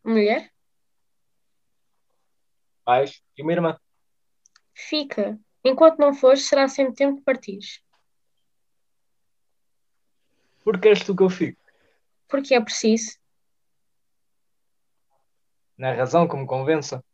Mulher, 0.04 0.52
pais 2.86 3.20
e 3.36 3.42
uma 3.42 3.52
irmã. 3.52 3.76
fica. 4.72 5.38
Enquanto 5.64 5.98
não 5.98 6.14
fores, 6.14 6.46
será 6.46 6.68
sempre 6.68 6.94
tempo 6.94 7.16
de 7.16 7.22
partires. 7.22 7.82
Por 10.62 10.80
que 10.80 10.88
és 10.88 11.04
tu 11.04 11.14
que 11.16 11.24
eu 11.24 11.30
fico? 11.30 11.60
Porque 12.28 12.54
é 12.54 12.60
preciso. 12.60 13.18
É 15.78 15.92
razão 15.92 16.28
que 16.28 16.36
me 16.36 16.46
convença. 16.46 17.04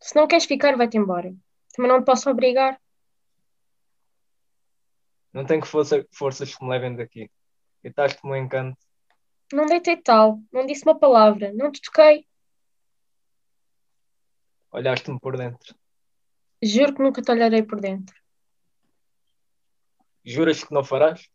Se 0.00 0.16
não 0.16 0.26
queres 0.26 0.46
ficar, 0.46 0.76
vai-te 0.76 0.96
embora. 0.96 1.34
Também 1.74 1.90
não 1.90 2.00
te 2.00 2.06
posso 2.06 2.30
obrigar. 2.30 2.80
Não 5.32 5.44
tenho 5.44 5.64
força, 5.64 6.06
forças 6.10 6.54
que 6.54 6.64
me 6.64 6.70
levem 6.70 6.96
daqui. 6.96 7.30
Deitaste-me 7.82 8.32
um 8.32 8.36
encanto. 8.36 8.78
Não 9.52 9.66
deitei 9.66 9.96
tal, 9.96 10.40
não 10.50 10.64
disse 10.64 10.84
uma 10.84 10.98
palavra, 10.98 11.52
não 11.52 11.70
te 11.70 11.82
toquei. 11.82 12.26
Olhaste-me 14.70 15.18
por 15.18 15.36
dentro. 15.36 15.74
Juro 16.62 16.94
que 16.94 17.02
nunca 17.02 17.22
te 17.22 17.30
olharei 17.30 17.62
por 17.62 17.80
dentro. 17.80 18.14
Juras 20.24 20.62
que 20.62 20.72
não 20.72 20.84
farás? 20.84 21.28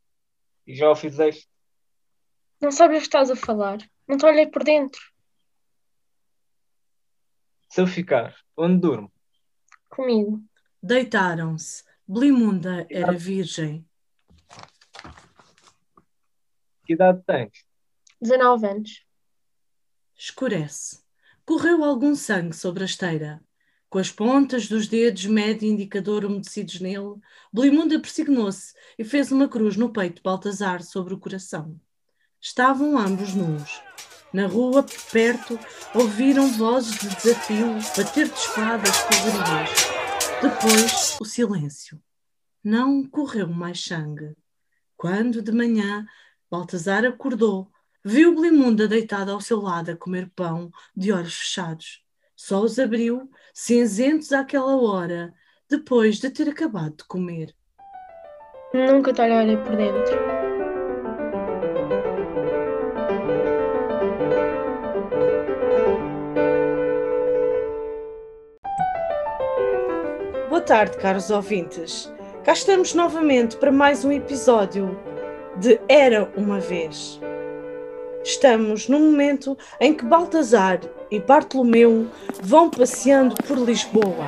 E 0.65 0.75
já 0.75 0.89
o 0.89 0.95
fizeste. 0.95 1.49
Não 2.61 2.71
sabes 2.71 2.97
o 2.97 2.99
que 2.99 3.07
estás 3.07 3.29
a 3.29 3.35
falar. 3.35 3.79
Não 4.07 4.17
te 4.17 4.25
olhei 4.25 4.47
por 4.47 4.63
dentro. 4.63 5.01
Se 7.69 7.81
eu 7.81 7.87
ficar, 7.87 8.35
onde 8.55 8.79
durmo? 8.79 9.11
Comigo. 9.89 10.41
Deitaram-se. 10.81 11.83
Blimunda 12.07 12.85
era 12.89 13.11
virgem. 13.11 13.85
Que 16.85 16.93
idade 16.93 17.23
tens? 17.25 17.65
19 18.21 18.67
anos. 18.67 19.05
Escurece. 20.15 21.04
Correu 21.45 21.83
algum 21.83 22.15
sangue 22.15 22.55
sobre 22.55 22.81
a 22.81 22.85
esteira. 22.87 23.39
Com 23.87 23.99
as 23.99 24.11
pontas 24.11 24.67
dos 24.67 24.87
dedos 24.87 25.27
médio 25.27 25.67
e 25.67 25.71
indicador 25.71 26.25
umedecidos 26.25 26.79
nele, 26.79 27.15
Blimunda 27.53 27.99
persignou-se 27.99 28.73
e 28.97 29.03
fez 29.03 29.31
uma 29.31 29.47
cruz 29.47 29.77
no 29.77 29.93
peito 29.93 30.15
de 30.15 30.21
Baltazar 30.23 30.81
sobre 30.81 31.13
o 31.13 31.19
coração. 31.19 31.79
Estavam 32.41 32.97
ambos 32.97 33.35
nus. 33.35 33.79
Na 34.33 34.47
rua, 34.47 34.83
perto, 35.11 35.57
ouviram 35.93 36.51
vozes 36.51 36.97
de 36.97 37.09
desafio, 37.15 37.73
bater 37.95 38.27
de 38.27 38.37
espadas 38.37 39.01
coloridas. 39.03 39.95
Depois, 40.41 41.17
o 41.21 41.25
silêncio. 41.25 42.01
Não 42.63 43.07
correu 43.07 43.47
mais 43.47 43.79
sangue. 43.83 44.35
Quando, 44.97 45.43
de 45.43 45.51
manhã, 45.51 46.05
Baltazar 46.49 47.05
acordou, 47.05 47.71
viu 48.07 48.35
Blimunda 48.35 48.87
deitada 48.87 49.31
ao 49.31 49.41
seu 49.41 49.59
lado 49.59 49.89
a 49.89 49.97
comer 49.97 50.29
pão 50.35 50.71
de 50.95 51.11
olhos 51.11 51.33
fechados. 51.33 52.03
Só 52.35 52.61
os 52.61 52.77
abriu, 52.77 53.31
cinzentos 53.51 54.31
àquela 54.31 54.79
hora, 54.79 55.33
depois 55.67 56.17
de 56.17 56.29
ter 56.29 56.47
acabado 56.47 56.97
de 56.97 57.03
comer. 57.05 57.55
Nunca 58.71 59.11
te 59.11 59.21
olharei 59.21 59.57
por 59.57 59.75
dentro. 59.75 60.15
Boa 70.47 70.61
tarde, 70.61 70.95
caros 70.97 71.31
ouvintes. 71.31 72.13
Cá 72.43 72.53
estamos 72.53 72.93
novamente 72.93 73.57
para 73.57 73.71
mais 73.71 74.05
um 74.05 74.11
episódio 74.11 74.95
de 75.57 75.81
Era 75.89 76.31
uma 76.37 76.59
Vez. 76.59 77.19
Estamos 78.25 78.89
no 78.89 78.99
momento 78.99 79.55
em 79.79 79.93
que 79.93 80.03
Baltazar 80.03 80.81
e 81.11 81.19
Bartolomeu 81.19 82.09
vão 82.41 82.71
passeando 82.71 83.35
por 83.35 83.55
Lisboa. 83.55 84.25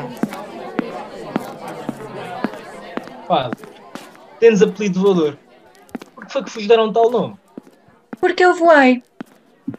Padre, 3.27 3.67
tens 4.39 4.61
apelido 4.61 5.01
voador. 5.01 5.37
Por 6.13 6.27
que 6.27 6.31
foi 6.31 6.43
que 6.43 6.51
vos 6.51 6.67
deram 6.67 6.93
tal 6.93 7.09
nome? 7.09 7.37
Porque 8.21 8.45
eu 8.45 8.53
voei. 8.53 9.01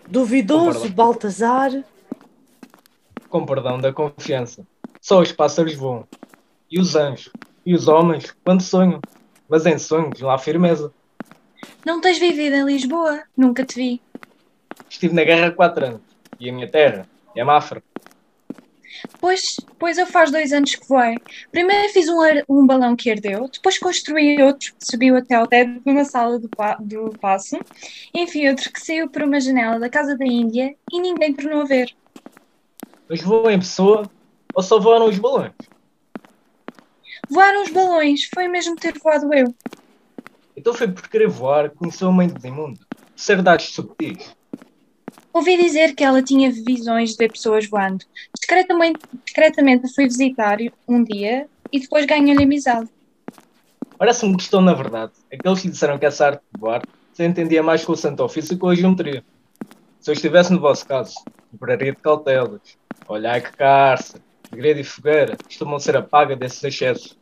Duvidoso. 0.08 0.88
Baltazar, 0.90 1.70
Com 3.30 3.46
perdão 3.46 3.78
da 3.78 3.92
confiança. 3.92 4.66
Só 5.00 5.20
os 5.20 5.30
pássaros 5.30 5.76
voam. 5.76 6.04
E 6.68 6.80
os 6.80 6.96
anjos. 6.96 7.32
E 7.64 7.72
os 7.72 7.86
homens, 7.86 8.34
quando 8.44 8.62
sonham. 8.62 9.00
Mas 9.48 9.64
em 9.64 9.78
sonhos 9.78 10.20
não 10.20 10.28
há 10.28 10.38
firmeza. 10.38 10.92
Não 11.84 12.00
tens 12.00 12.18
vivido 12.18 12.56
em 12.56 12.64
Lisboa? 12.64 13.22
Nunca 13.36 13.64
te 13.64 13.74
vi. 13.76 14.02
Estive 14.90 15.14
na 15.14 15.24
guerra 15.24 15.48
há 15.48 15.52
quatro 15.52 15.84
anos. 15.84 16.02
E 16.40 16.48
a 16.48 16.52
minha 16.52 16.70
terra 16.70 17.08
é 17.36 17.44
Mafra. 17.44 17.82
Pois, 19.20 19.56
pois 19.78 19.98
eu 19.98 20.06
faz 20.06 20.30
dois 20.30 20.52
anos 20.52 20.74
que 20.74 20.86
voei. 20.88 21.16
Primeiro 21.52 21.92
fiz 21.92 22.08
um, 22.08 22.20
ar- 22.20 22.44
um 22.48 22.66
balão 22.66 22.96
que 22.96 23.10
ardeu, 23.10 23.48
depois 23.52 23.78
construí 23.78 24.40
outro 24.42 24.72
que 24.74 24.84
subiu 24.84 25.16
até 25.16 25.34
ao 25.34 25.46
teto 25.46 25.80
de 25.84 25.90
uma 25.90 26.04
sala 26.04 26.38
do, 26.38 26.48
pa- 26.48 26.78
do 26.80 27.14
passo, 27.20 27.56
enfim, 28.14 28.48
outro 28.48 28.72
que 28.72 28.80
saiu 28.80 29.10
por 29.10 29.22
uma 29.22 29.40
janela 29.40 29.78
da 29.78 29.90
casa 29.90 30.16
da 30.16 30.24
Índia 30.26 30.74
e 30.92 31.00
ninguém 31.00 31.34
tornou 31.34 31.62
a 31.62 31.64
ver. 31.64 31.88
Mas 33.08 33.20
voam 33.22 33.50
em 33.50 33.58
pessoa 33.58 34.10
ou 34.54 34.62
só 34.62 34.78
voaram 34.78 35.08
os 35.08 35.18
balões? 35.18 35.52
Voaram 37.30 37.62
os 37.62 37.70
balões, 37.70 38.24
foi 38.32 38.48
mesmo 38.48 38.74
ter 38.76 38.94
voado 39.02 39.32
eu. 39.34 39.54
Então 40.58 40.74
foi 40.74 40.88
por 40.88 41.08
querer 41.08 41.28
voar 41.28 41.70
que 41.70 41.76
conheceu 41.76 42.08
a 42.08 42.12
mãe 42.12 42.26
de 42.26 42.34
Dimundo. 42.34 42.80
Ser 43.14 43.40
dados 43.40 43.66
subtis. 43.66 44.34
Ouvi 45.32 45.56
dizer 45.56 45.94
que 45.94 46.02
ela 46.02 46.20
tinha 46.20 46.50
visões 46.50 47.12
de 47.12 47.16
ver 47.16 47.30
pessoas 47.30 47.68
voando. 47.68 48.04
Discretamente, 48.36 48.98
discretamente 49.24 49.86
a 49.86 49.88
fui 49.88 50.06
visitar 50.06 50.58
um 50.88 51.04
dia 51.04 51.46
e 51.72 51.78
depois 51.78 52.04
ganhei-lhe 52.06 52.42
amizade. 52.42 52.88
Parece-me 53.96 54.36
que 54.36 54.42
estão, 54.42 54.60
na 54.60 54.74
verdade, 54.74 55.12
aqueles 55.32 55.60
que 55.60 55.70
disseram 55.70 55.96
que 55.96 56.06
essa 56.06 56.26
arte 56.26 56.42
de 56.52 56.60
voar 56.60 56.82
se 57.12 57.24
entendia 57.24 57.62
mais 57.62 57.84
com 57.84 57.92
o 57.92 57.96
santo 57.96 58.24
ofício 58.24 58.56
que 58.56 58.60
com 58.60 58.68
a 58.68 58.74
geometria. 58.74 59.24
Se 60.00 60.10
eu 60.10 60.12
estivesse 60.12 60.52
no 60.52 60.58
vosso 60.58 60.84
caso, 60.84 61.14
lembraria 61.52 61.92
de 61.92 62.02
cautelas. 62.02 62.60
Olhai 63.06 63.40
que 63.40 63.52
carça, 63.52 64.20
segredo 64.50 64.80
e 64.80 64.84
fogueira 64.84 65.36
costumam 65.36 65.78
ser 65.78 65.96
a 65.96 66.02
paga 66.02 66.34
desses 66.34 66.64
excessos. 66.64 67.16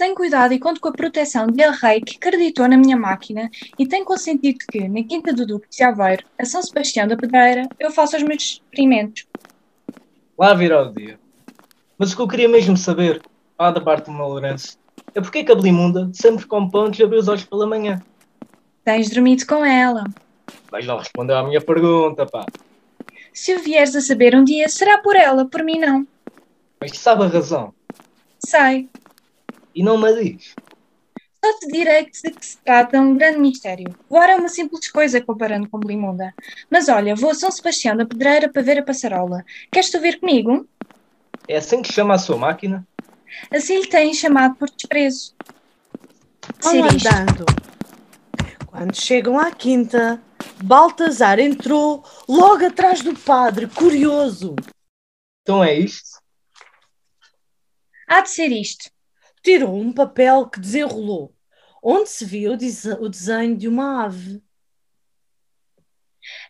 Tenho 0.00 0.14
cuidado 0.14 0.54
e 0.54 0.58
conto 0.58 0.80
com 0.80 0.88
a 0.88 0.92
proteção 0.92 1.46
de 1.46 1.62
El 1.62 1.72
Rei 1.72 2.00
que 2.00 2.16
acreditou 2.16 2.66
na 2.66 2.78
minha 2.78 2.96
máquina 2.96 3.50
e 3.78 3.86
tem 3.86 4.02
consentido 4.02 4.56
que, 4.66 4.88
na 4.88 5.04
Quinta 5.04 5.30
do 5.30 5.44
Duque 5.44 5.68
de 5.68 5.82
Aveiro, 5.82 6.24
a 6.38 6.44
São 6.46 6.62
Sebastião 6.62 7.06
da 7.06 7.18
Pedreira, 7.18 7.68
eu 7.78 7.90
faça 7.90 8.16
os 8.16 8.22
meus 8.22 8.42
experimentos. 8.42 9.26
Lá 10.38 10.54
virá 10.54 10.84
o 10.84 10.94
dia. 10.94 11.20
Mas 11.98 12.14
o 12.14 12.16
que 12.16 12.22
eu 12.22 12.28
queria 12.28 12.48
mesmo 12.48 12.78
saber, 12.78 13.20
lá 13.58 13.70
da 13.70 13.78
parte 13.78 14.06
do 14.06 14.12
meu 14.12 14.26
Lourenço, 14.26 14.78
é 15.14 15.20
porque 15.20 15.40
é 15.40 15.44
que 15.44 15.52
a 15.52 15.54
Belimunda 15.54 16.10
sempre 16.14 16.46
come 16.46 16.70
pão 16.70 16.88
de 16.88 17.02
abrir 17.02 17.18
os 17.18 17.28
olhos 17.28 17.44
pela 17.44 17.66
manhã. 17.66 18.02
Tens 18.82 19.10
dormido 19.10 19.44
com 19.46 19.62
ela. 19.62 20.04
Mas 20.72 20.86
não 20.86 20.96
respondeu 20.96 21.36
à 21.36 21.44
minha 21.44 21.60
pergunta, 21.60 22.24
pá. 22.24 22.46
Se 23.34 23.54
o 23.54 23.58
vieres 23.58 23.94
a 23.94 24.00
saber 24.00 24.34
um 24.34 24.44
dia, 24.44 24.66
será 24.70 24.96
por 24.96 25.14
ela, 25.14 25.44
por 25.44 25.62
mim 25.62 25.78
não. 25.78 26.06
Mas 26.80 26.98
sabe 26.98 27.24
a 27.24 27.26
razão. 27.26 27.74
Sei. 28.38 28.88
E 29.74 29.82
não 29.82 29.98
me 29.98 30.12
diz. 30.14 30.54
Só 31.42 31.58
te 31.58 31.68
direi 31.68 32.04
que 32.04 32.16
se 32.16 32.58
trata 32.58 33.00
um 33.00 33.16
grande 33.16 33.38
mistério. 33.38 33.94
Voar 34.08 34.28
é 34.28 34.36
uma 34.36 34.48
simples 34.48 34.90
coisa 34.90 35.20
comparando 35.22 35.68
com 35.68 35.78
Belimunda. 35.78 36.34
Mas 36.68 36.88
olha, 36.88 37.16
vou 37.16 37.30
a 37.30 37.34
São 37.34 37.50
Sebastião 37.50 37.96
da 37.96 38.04
Pedreira 38.04 38.48
para 38.50 38.60
ver 38.60 38.78
a 38.78 38.82
passarola. 38.82 39.42
Queres 39.72 39.90
tu 39.90 39.98
vir 40.00 40.20
comigo? 40.20 40.68
É 41.48 41.56
assim 41.56 41.80
que 41.80 41.92
chama 41.92 42.14
a 42.14 42.18
sua 42.18 42.36
máquina? 42.36 42.86
Assim 43.50 43.78
lhe 43.78 43.88
têm 43.88 44.12
chamado 44.12 44.54
por 44.56 44.68
desprezo. 44.68 45.34
Vão 46.62 46.84
andando. 46.84 47.46
Quando 48.66 48.94
chegam 48.94 49.38
à 49.38 49.50
quinta, 49.50 50.22
Baltazar 50.62 51.38
entrou 51.38 52.04
logo 52.28 52.66
atrás 52.66 53.00
do 53.00 53.16
padre, 53.18 53.66
curioso. 53.66 54.54
Então 55.42 55.64
é 55.64 55.74
isto? 55.74 56.20
Há 58.06 58.20
de 58.20 58.30
ser 58.30 58.52
isto. 58.52 58.90
Tirou 59.42 59.76
um 59.76 59.92
papel 59.92 60.48
que 60.48 60.60
desenrolou, 60.60 61.34
onde 61.82 62.08
se 62.10 62.24
via 62.24 62.52
o, 62.52 62.56
dese- 62.56 62.92
o 63.00 63.08
desenho 63.08 63.56
de 63.56 63.68
uma 63.68 64.04
ave. 64.04 64.42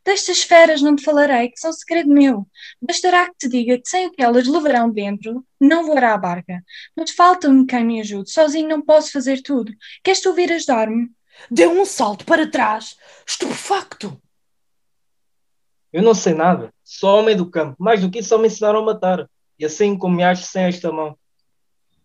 Destas 0.04 0.42
feras 0.42 0.82
não 0.82 0.96
te 0.96 1.04
falarei, 1.04 1.48
que 1.50 1.60
são 1.60 1.72
segredo 1.72 2.10
meu. 2.10 2.46
Bastará 2.82 3.28
que 3.28 3.36
te 3.38 3.48
diga 3.48 3.78
que 3.78 3.88
sem 3.88 4.08
o 4.08 4.10
que 4.12 4.22
elas 4.22 4.46
levarão 4.46 4.90
dentro, 4.90 5.46
não 5.60 5.86
voará 5.86 6.14
a 6.14 6.18
barca. 6.18 6.62
Mas 6.96 7.12
falta-me 7.12 7.64
quem 7.66 7.84
me 7.84 8.00
ajude. 8.00 8.30
Sozinho 8.30 8.68
não 8.68 8.82
posso 8.82 9.12
fazer 9.12 9.40
tudo. 9.42 9.72
Queres 10.02 10.20
tu 10.20 10.32
vir 10.34 10.52
ajudar-me? 10.52 11.08
Deu 11.50 11.70
um 11.70 11.84
salto 11.84 12.24
para 12.24 12.50
trás, 12.50 12.96
estupefacto. 13.26 14.20
Eu 15.92 16.02
não 16.02 16.14
sei 16.14 16.34
nada. 16.34 16.72
Sou 16.84 17.18
homem 17.18 17.36
do 17.36 17.48
campo. 17.50 17.76
Mais 17.78 18.00
do 18.00 18.10
que 18.10 18.18
isso, 18.18 18.30
só 18.30 18.38
me 18.38 18.48
ensinaram 18.48 18.80
a 18.80 18.84
matar. 18.84 19.28
E 19.58 19.64
assim 19.64 19.96
como 19.96 20.16
me 20.16 20.24
acho 20.24 20.44
sem 20.46 20.64
esta 20.64 20.90
mão. 20.92 21.16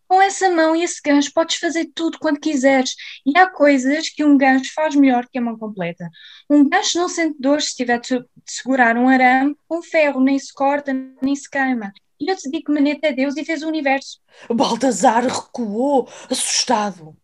Com 0.07 0.21
essa 0.21 0.49
mão 0.49 0.75
e 0.75 0.83
esse 0.83 1.01
gancho 1.03 1.31
podes 1.33 1.57
fazer 1.57 1.89
tudo 1.93 2.19
quanto 2.19 2.39
quiseres. 2.39 2.95
E 3.25 3.37
há 3.37 3.49
coisas 3.49 4.09
que 4.09 4.23
um 4.23 4.37
gancho 4.37 4.73
faz 4.73 4.95
melhor 4.95 5.27
que 5.31 5.37
a 5.37 5.41
mão 5.41 5.57
completa. 5.57 6.09
Um 6.49 6.67
gancho 6.67 6.97
não 6.97 7.09
sente 7.09 7.37
dor 7.39 7.61
se 7.61 7.75
tiver 7.75 7.99
de 7.99 8.19
de 8.45 8.51
segurar 8.51 8.95
um 8.95 9.09
arame. 9.09 9.57
Um 9.69 9.81
ferro 9.81 10.21
nem 10.21 10.37
se 10.37 10.53
corta, 10.53 10.93
nem 11.21 11.35
se 11.35 11.49
queima. 11.49 11.91
E 12.19 12.31
eu 12.31 12.37
te 12.37 12.49
digo 12.49 12.65
que 12.65 12.71
Maneta 12.71 13.07
é 13.07 13.11
Deus 13.11 13.35
e 13.35 13.43
fez 13.43 13.61
o 13.63 13.67
universo. 13.67 14.19
Baltazar 14.49 15.25
recuou, 15.25 16.07
assustado. 16.29 17.17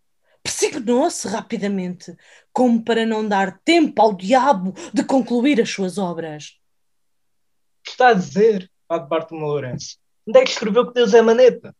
Persignou-se 0.44 1.28
rapidamente, 1.28 2.16
como 2.52 2.84
para 2.84 3.06
não 3.06 3.28
dar 3.28 3.60
tempo 3.64 4.02
ao 4.02 4.14
diabo 4.14 4.74
de 4.92 5.04
concluir 5.04 5.62
as 5.62 5.70
suas 5.70 5.98
obras. 5.98 6.58
O 7.80 7.84
que 7.84 7.92
está 7.92 8.10
a 8.10 8.14
dizer, 8.14 8.70
Padre 8.88 9.08
Bartolomeu 9.08 9.50
Lourenço? 9.50 9.98
Onde 10.28 10.40
é 10.40 10.44
que 10.44 10.50
escreveu 10.50 10.88
que 10.88 10.94
Deus 10.94 11.14
é 11.14 11.22
maneta? 11.22 11.76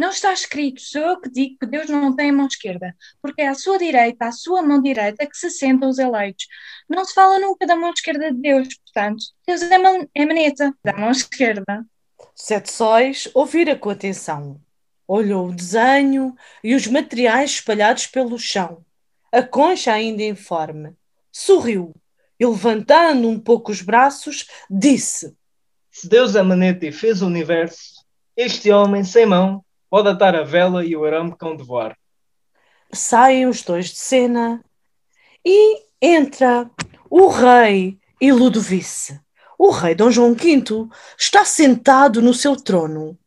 Não 0.00 0.08
está 0.08 0.32
escrito, 0.32 0.80
sou 0.80 1.02
eu 1.02 1.20
que 1.20 1.28
digo 1.28 1.58
que 1.60 1.66
Deus 1.66 1.86
não 1.90 2.16
tem 2.16 2.30
a 2.30 2.32
mão 2.32 2.46
esquerda, 2.46 2.96
porque 3.20 3.42
é 3.42 3.48
à 3.48 3.54
sua 3.54 3.76
direita, 3.76 4.28
à 4.28 4.32
sua 4.32 4.62
mão 4.62 4.80
direita, 4.80 5.26
que 5.26 5.36
se 5.36 5.50
sentam 5.50 5.90
os 5.90 5.98
eleitos. 5.98 6.46
Não 6.88 7.04
se 7.04 7.12
fala 7.12 7.38
nunca 7.38 7.66
da 7.66 7.76
mão 7.76 7.92
esquerda 7.92 8.32
de 8.32 8.40
Deus, 8.40 8.68
portanto, 8.76 9.22
Deus 9.46 9.60
é, 9.60 9.76
mão, 9.76 10.08
é 10.14 10.24
maneta, 10.24 10.74
da 10.82 10.94
mão 10.94 11.10
esquerda. 11.10 11.84
Sete 12.34 12.72
Sóis 12.72 13.28
ouvira 13.34 13.76
com 13.76 13.90
atenção. 13.90 14.58
Olhou 15.06 15.48
o 15.48 15.54
desenho 15.54 16.34
e 16.64 16.74
os 16.74 16.86
materiais 16.86 17.50
espalhados 17.50 18.06
pelo 18.06 18.38
chão, 18.38 18.82
a 19.30 19.42
concha 19.42 19.92
ainda 19.92 20.22
informe. 20.22 20.94
Sorriu 21.30 21.94
e, 22.38 22.46
levantando 22.46 23.28
um 23.28 23.38
pouco 23.38 23.70
os 23.70 23.82
braços, 23.82 24.46
disse: 24.70 25.36
Se 25.90 26.08
Deus 26.08 26.36
é 26.36 26.42
maneta 26.42 26.86
e 26.86 26.90
fez 26.90 27.20
o 27.20 27.26
universo, 27.26 28.02
este 28.34 28.70
homem 28.70 29.04
sem 29.04 29.26
mão 29.26 29.62
pode 29.90 30.08
atar 30.08 30.36
a 30.36 30.44
vela 30.44 30.84
e 30.84 30.96
o 30.96 31.04
arame 31.04 31.36
cão 31.36 31.56
de 31.56 31.64
voar. 31.64 31.98
Saem 32.92 33.46
os 33.46 33.62
dois 33.62 33.86
de 33.90 33.96
cena 33.96 34.64
e 35.44 35.82
entra 36.00 36.70
o 37.10 37.28
rei 37.28 37.98
e 38.20 38.32
Ludovice. 38.32 39.20
O 39.58 39.70
rei 39.70 39.94
Dom 39.94 40.10
João 40.10 40.32
V 40.32 40.88
está 41.18 41.44
sentado 41.44 42.22
no 42.22 42.32
seu 42.32 42.56
trono. 42.56 43.18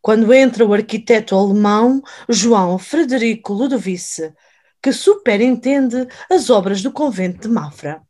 Quando 0.00 0.32
entra 0.32 0.64
o 0.64 0.72
arquiteto 0.72 1.34
alemão 1.34 2.00
João 2.28 2.78
Frederico 2.78 3.52
Ludovice, 3.52 4.32
que 4.82 4.92
superintende 4.92 6.06
as 6.30 6.48
obras 6.48 6.80
do 6.80 6.92
convento 6.92 7.48
de 7.48 7.48
Mafra. 7.52 8.07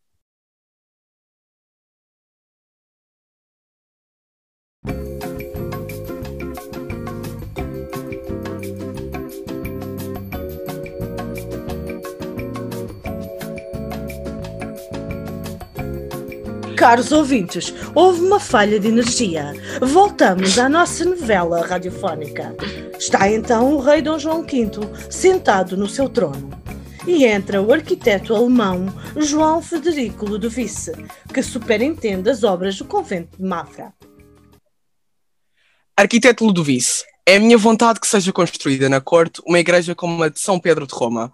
Caros 16.78 17.10
ouvintes, 17.10 17.74
houve 17.92 18.20
uma 18.20 18.38
falha 18.38 18.78
de 18.78 18.86
energia. 18.86 19.52
Voltamos 19.82 20.56
à 20.60 20.68
nossa 20.68 21.04
novela 21.04 21.66
radiofónica. 21.66 22.54
Está 22.96 23.28
então 23.28 23.74
o 23.74 23.80
rei 23.80 24.00
Dom 24.00 24.16
João 24.16 24.42
V 24.42 24.70
sentado 25.10 25.76
no 25.76 25.88
seu 25.88 26.08
trono. 26.08 26.50
E 27.04 27.24
entra 27.24 27.60
o 27.60 27.72
arquiteto 27.72 28.32
alemão 28.32 28.86
João 29.16 29.60
Frederico 29.60 30.24
Ludovice, 30.24 30.92
que 31.34 31.42
superintende 31.42 32.30
as 32.30 32.44
obras 32.44 32.78
do 32.78 32.84
convento 32.84 33.36
de 33.36 33.44
Mafra. 33.44 33.92
Arquiteto 35.96 36.44
Ludovice, 36.44 37.04
é 37.26 37.36
a 37.36 37.40
minha 37.40 37.58
vontade 37.58 37.98
que 37.98 38.06
seja 38.06 38.32
construída 38.32 38.88
na 38.88 39.00
corte 39.00 39.42
uma 39.44 39.58
igreja 39.58 39.96
como 39.96 40.22
a 40.22 40.28
de 40.28 40.38
São 40.38 40.60
Pedro 40.60 40.86
de 40.86 40.94
Roma. 40.94 41.32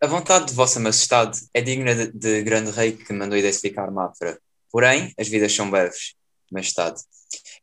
A 0.00 0.06
vontade 0.06 0.46
de 0.46 0.54
Vossa 0.54 0.78
Majestade 0.80 1.40
é 1.54 1.60
digna 1.60 1.94
de, 1.94 2.12
de 2.12 2.42
grande 2.42 2.70
rei 2.70 2.92
que 2.92 3.12
mandou 3.12 3.38
identificar 3.38 3.90
Mafra. 3.90 4.38
Porém, 4.70 5.14
as 5.18 5.28
vidas 5.28 5.54
são 5.54 5.70
breves, 5.70 6.14
Majestade. 6.50 7.00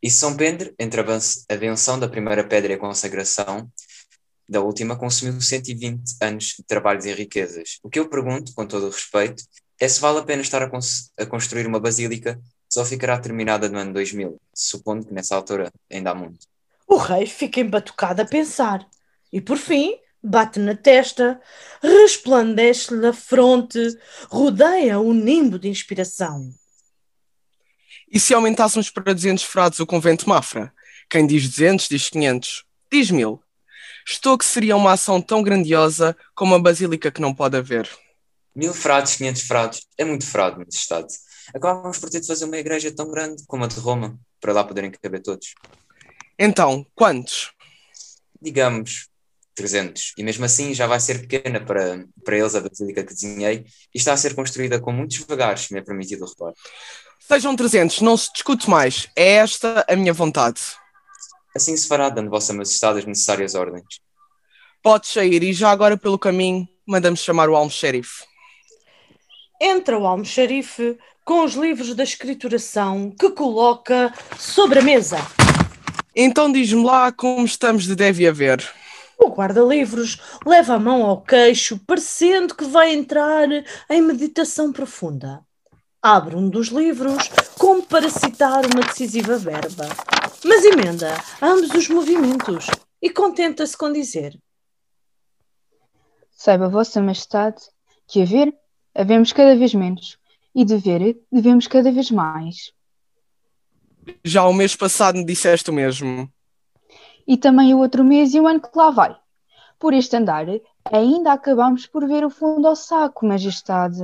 E 0.02 0.10
São 0.10 0.36
Pedro, 0.36 0.74
entre 0.78 1.00
a 1.00 1.56
benção- 1.56 1.98
da 1.98 2.08
primeira 2.08 2.42
pedra 2.42 2.72
e 2.72 2.74
a 2.74 2.78
consagração 2.78 3.70
da 4.48 4.60
última, 4.60 4.96
consumiu 4.96 5.40
120 5.40 6.02
anos 6.20 6.54
de 6.58 6.64
trabalhos 6.64 7.04
e 7.04 7.12
riquezas. 7.12 7.78
O 7.82 7.88
que 7.88 7.98
eu 7.98 8.08
pergunto, 8.08 8.52
com 8.54 8.66
todo 8.66 8.86
o 8.86 8.90
respeito, 8.90 9.44
é 9.80 9.88
se 9.88 10.00
vale 10.00 10.18
a 10.18 10.22
pena 10.22 10.42
estar 10.42 10.62
a, 10.62 10.70
a 11.18 11.26
construir 11.26 11.66
uma 11.66 11.80
basílica 11.80 12.34
que 12.34 12.42
só 12.74 12.84
ficará 12.84 13.18
terminada 13.18 13.68
no 13.68 13.78
ano 13.78 13.92
2000, 13.92 14.40
supondo 14.54 15.06
que 15.06 15.14
nessa 15.14 15.36
altura 15.36 15.72
ainda 15.90 16.10
há 16.10 16.14
muito. 16.14 16.46
O 16.88 16.96
rei 16.96 17.26
fica 17.26 17.60
embatucado 17.60 18.20
a 18.22 18.24
pensar 18.24 18.86
e, 19.32 19.40
por 19.40 19.56
fim, 19.56 19.96
bate 20.22 20.58
na 20.60 20.76
testa, 20.76 21.40
resplandece-lhe 21.82 23.06
a 23.06 23.12
fronte, 23.12 23.78
rodeia 24.28 25.00
um 25.00 25.12
nimbo 25.12 25.58
de 25.58 25.68
inspiração. 25.68 26.50
E 28.10 28.20
se 28.20 28.34
aumentássemos 28.34 28.90
para 28.90 29.12
200 29.12 29.42
frades 29.42 29.80
o 29.80 29.86
convento 29.86 30.24
de 30.24 30.28
Mafra? 30.28 30.72
Quem 31.08 31.26
diz 31.26 31.48
200 31.48 31.88
diz 31.88 32.08
500, 32.10 32.64
diz 32.90 33.10
1000. 33.10 33.42
Estou 34.06 34.36
que 34.36 34.44
seria 34.44 34.76
uma 34.76 34.92
ação 34.92 35.20
tão 35.20 35.42
grandiosa 35.42 36.16
como 36.34 36.54
a 36.54 36.58
basílica 36.58 37.10
que 37.10 37.20
não 37.20 37.34
pode 37.34 37.56
haver. 37.56 37.88
Mil 38.54 38.74
frades, 38.74 39.16
500 39.16 39.42
frades, 39.42 39.86
é 39.96 40.04
muito 40.04 40.26
frade, 40.26 40.58
Majestade. 40.58 41.14
Acabávamos 41.48 41.98
por 41.98 42.10
ter 42.10 42.20
de 42.20 42.26
fazer 42.26 42.44
uma 42.44 42.58
igreja 42.58 42.94
tão 42.94 43.10
grande 43.10 43.42
como 43.46 43.64
a 43.64 43.66
de 43.66 43.80
Roma, 43.80 44.18
para 44.40 44.52
lá 44.52 44.62
poderem 44.62 44.90
caber 44.90 45.22
todos. 45.22 45.54
Então, 46.38 46.86
quantos? 46.94 47.52
Digamos 48.40 49.11
300. 49.54 50.14
E 50.16 50.22
mesmo 50.22 50.44
assim 50.44 50.74
já 50.74 50.86
vai 50.86 51.00
ser 51.00 51.26
pequena 51.26 51.60
para, 51.60 52.04
para 52.24 52.38
eles 52.38 52.54
a 52.54 52.60
basílica 52.60 53.04
que 53.04 53.14
desenhei 53.14 53.64
e 53.94 53.98
está 53.98 54.12
a 54.12 54.16
ser 54.16 54.34
construída 54.34 54.80
com 54.80 54.92
muitos 54.92 55.18
devagares, 55.18 55.62
se 55.62 55.72
me 55.72 55.80
é 55.80 55.82
permitido 55.82 56.24
o 56.24 56.28
reparo. 56.28 56.54
Sejam 57.20 57.54
300, 57.54 58.00
não 58.00 58.16
se 58.16 58.32
discute 58.32 58.68
mais. 58.68 59.08
É 59.16 59.34
esta 59.34 59.84
a 59.88 59.96
minha 59.96 60.12
vontade. 60.12 60.60
Assim 61.54 61.76
se 61.76 61.86
fará, 61.86 62.08
dando 62.08 62.30
Vossa 62.30 62.52
Majestade 62.52 63.00
as 63.00 63.04
necessárias 63.04 63.54
ordens. 63.54 64.00
Podes 64.82 65.10
sair 65.10 65.42
e 65.42 65.52
já 65.52 65.70
agora 65.70 65.96
pelo 65.96 66.18
caminho 66.18 66.68
mandamos 66.86 67.20
chamar 67.20 67.48
o 67.48 67.54
almoxerife. 67.54 68.24
Entra 69.60 69.96
o 69.96 70.06
almoxarife 70.06 70.98
com 71.24 71.44
os 71.44 71.54
livros 71.54 71.94
da 71.94 72.02
escrituração 72.02 73.10
que 73.10 73.30
coloca 73.30 74.12
sobre 74.38 74.80
a 74.80 74.82
mesa. 74.82 75.18
Então 76.14 76.50
diz-me 76.50 76.82
lá 76.82 77.12
como 77.12 77.44
estamos 77.44 77.84
de 77.84 77.94
deve 77.94 78.26
haver. 78.26 78.81
O 79.22 79.30
guarda-livros 79.30 80.20
leva 80.44 80.74
a 80.74 80.80
mão 80.80 81.04
ao 81.06 81.22
queixo, 81.22 81.78
parecendo 81.86 82.56
que 82.56 82.64
vai 82.64 82.92
entrar 82.92 83.48
em 83.88 84.02
meditação 84.02 84.72
profunda. 84.72 85.40
Abre 86.02 86.34
um 86.34 86.48
dos 86.48 86.68
livros, 86.68 87.28
como 87.56 87.84
para 87.84 88.10
citar 88.10 88.66
uma 88.66 88.82
decisiva 88.82 89.38
verba, 89.38 89.86
mas 90.44 90.64
emenda 90.64 91.14
ambos 91.40 91.70
os 91.70 91.88
movimentos 91.88 92.66
e 93.00 93.08
contenta-se 93.10 93.76
com 93.76 93.92
dizer: 93.92 94.36
Saiba 96.32 96.68
Vossa 96.68 97.00
Majestade 97.00 97.62
que 98.08 98.22
a 98.22 98.24
ver, 98.24 98.52
havemos 98.94 99.32
cada 99.32 99.56
vez 99.56 99.72
menos, 99.72 100.18
e 100.52 100.64
de 100.64 100.76
ver, 100.76 101.18
devemos 101.30 101.68
cada 101.68 101.92
vez 101.92 102.10
mais. 102.10 102.72
Já 104.24 104.44
o 104.46 104.52
mês 104.52 104.74
passado 104.74 105.16
me 105.16 105.24
disseste 105.24 105.70
o 105.70 105.72
mesmo. 105.72 106.28
E 107.26 107.36
também 107.36 107.74
o 107.74 107.78
outro 107.78 108.04
mês 108.04 108.34
e 108.34 108.40
o 108.40 108.46
ano 108.46 108.60
que 108.60 108.76
lá 108.76 108.90
vai. 108.90 109.16
Por 109.78 109.94
este 109.94 110.16
andar, 110.16 110.46
ainda 110.84 111.32
acabamos 111.32 111.86
por 111.86 112.06
ver 112.06 112.24
o 112.24 112.30
fundo 112.30 112.66
ao 112.66 112.76
saco, 112.76 113.26
Majestade. 113.26 114.02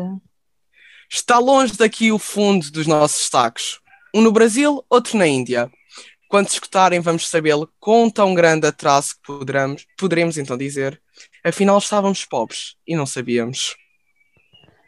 Está 1.10 1.38
longe 1.38 1.76
daqui 1.76 2.12
o 2.12 2.18
fundo 2.18 2.70
dos 2.70 2.86
nossos 2.86 3.28
sacos. 3.28 3.80
Um 4.14 4.20
no 4.20 4.32
Brasil, 4.32 4.84
outro 4.90 5.16
na 5.16 5.26
Índia. 5.26 5.70
Quando 6.28 6.48
escutarem, 6.48 7.00
vamos 7.00 7.28
sabê-lo 7.28 7.70
com 7.80 8.10
tão 8.10 8.34
grande 8.34 8.66
atraso 8.66 9.14
que 9.14 9.22
poderemos, 9.26 9.86
poderemos 9.96 10.36
então 10.36 10.58
dizer. 10.58 11.00
Afinal, 11.42 11.78
estávamos 11.78 12.24
pobres 12.24 12.76
e 12.86 12.94
não 12.94 13.06
sabíamos. 13.06 13.74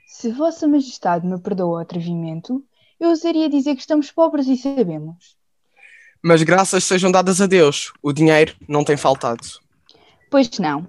Se 0.06 0.30
Vossa 0.30 0.68
Majestade 0.68 1.26
me 1.26 1.40
perdoa 1.40 1.78
o 1.78 1.80
atrevimento, 1.80 2.62
eu 2.98 3.08
ousaria 3.08 3.48
dizer 3.48 3.74
que 3.74 3.80
estamos 3.80 4.10
pobres 4.10 4.46
e 4.48 4.56
sabemos. 4.58 5.39
Mas 6.22 6.42
graças 6.42 6.84
sejam 6.84 7.10
dadas 7.10 7.40
a 7.40 7.46
Deus, 7.46 7.92
o 8.02 8.12
dinheiro 8.12 8.54
não 8.68 8.84
tem 8.84 8.96
faltado. 8.96 9.46
Pois 10.30 10.50
não. 10.58 10.86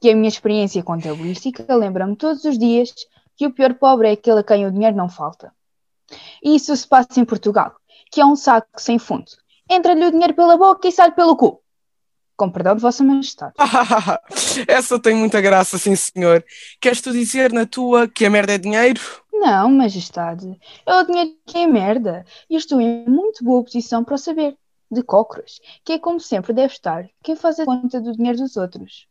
Que 0.00 0.10
a 0.10 0.16
minha 0.16 0.28
experiência 0.28 0.82
contabilística 0.82 1.74
lembra-me 1.74 2.16
todos 2.16 2.44
os 2.44 2.58
dias 2.58 2.90
que 3.36 3.46
o 3.46 3.52
pior 3.52 3.74
pobre 3.74 4.08
é 4.08 4.12
aquele 4.12 4.40
a 4.40 4.42
quem 4.42 4.66
o 4.66 4.72
dinheiro 4.72 4.96
não 4.96 5.08
falta. 5.08 5.52
E 6.42 6.56
isso 6.56 6.74
se 6.74 6.86
passa 6.86 7.20
em 7.20 7.24
Portugal, 7.24 7.74
que 8.10 8.20
é 8.20 8.24
um 8.24 8.34
saco 8.34 8.68
sem 8.78 8.98
fundo. 8.98 9.30
Entra-lhe 9.68 10.04
o 10.04 10.10
dinheiro 10.10 10.34
pela 10.34 10.56
boca 10.56 10.88
e 10.88 10.92
sai 10.92 11.12
pelo 11.12 11.36
cu. 11.36 11.62
Com 12.36 12.50
perdão 12.50 12.74
de 12.74 12.80
Vossa 12.80 13.04
Majestade. 13.04 13.52
Essa 14.66 14.98
tem 14.98 15.14
muita 15.14 15.42
graça, 15.42 15.76
sim 15.76 15.94
senhor. 15.94 16.42
Queres 16.80 17.02
tu 17.02 17.12
dizer 17.12 17.52
na 17.52 17.66
tua 17.66 18.08
que 18.08 18.24
a 18.24 18.30
merda 18.30 18.54
é 18.54 18.58
dinheiro? 18.58 19.00
Não, 19.32 19.70
Majestade. 19.70 20.58
É 20.86 20.94
o 20.94 21.04
dinheiro 21.04 21.30
que 21.46 21.58
é 21.58 21.66
merda. 21.66 22.24
E 22.48 22.56
estou 22.56 22.80
em 22.80 23.04
muito 23.06 23.44
boa 23.44 23.62
posição 23.62 24.02
para 24.02 24.14
o 24.14 24.18
saber. 24.18 24.56
De 24.90 25.02
cócoras, 25.02 25.60
que 25.84 25.92
é 25.92 25.98
como 25.98 26.18
sempre 26.18 26.52
deve 26.52 26.72
estar 26.72 27.08
quem 27.22 27.36
faz 27.36 27.60
a 27.60 27.64
conta 27.64 28.00
do 28.00 28.12
dinheiro 28.12 28.38
dos 28.38 28.56
outros. 28.56 29.06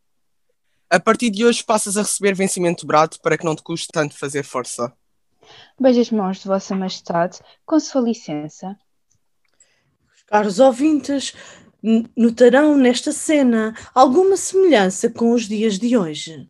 A 0.89 0.99
partir 0.99 1.29
de 1.29 1.45
hoje 1.45 1.63
passas 1.63 1.95
a 1.97 2.01
receber 2.01 2.33
vencimento 2.33 2.81
dobrado 2.81 3.19
para 3.21 3.37
que 3.37 3.45
não 3.45 3.55
te 3.55 3.61
custe 3.61 3.87
tanto 3.91 4.17
fazer 4.17 4.43
força. 4.43 4.91
Beijo 5.79 6.01
as 6.01 6.11
mãos 6.11 6.39
de 6.39 6.47
Vossa 6.47 6.75
Majestade, 6.75 7.39
com 7.65 7.79
sua 7.79 8.01
licença. 8.01 8.77
Caros 10.27 10.59
ouvintes, 10.59 11.33
notarão 12.15 12.75
nesta 12.77 13.11
cena 13.11 13.73
alguma 13.93 14.35
semelhança 14.35 15.09
com 15.09 15.31
os 15.31 15.47
dias 15.47 15.79
de 15.79 15.97
hoje. 15.97 16.49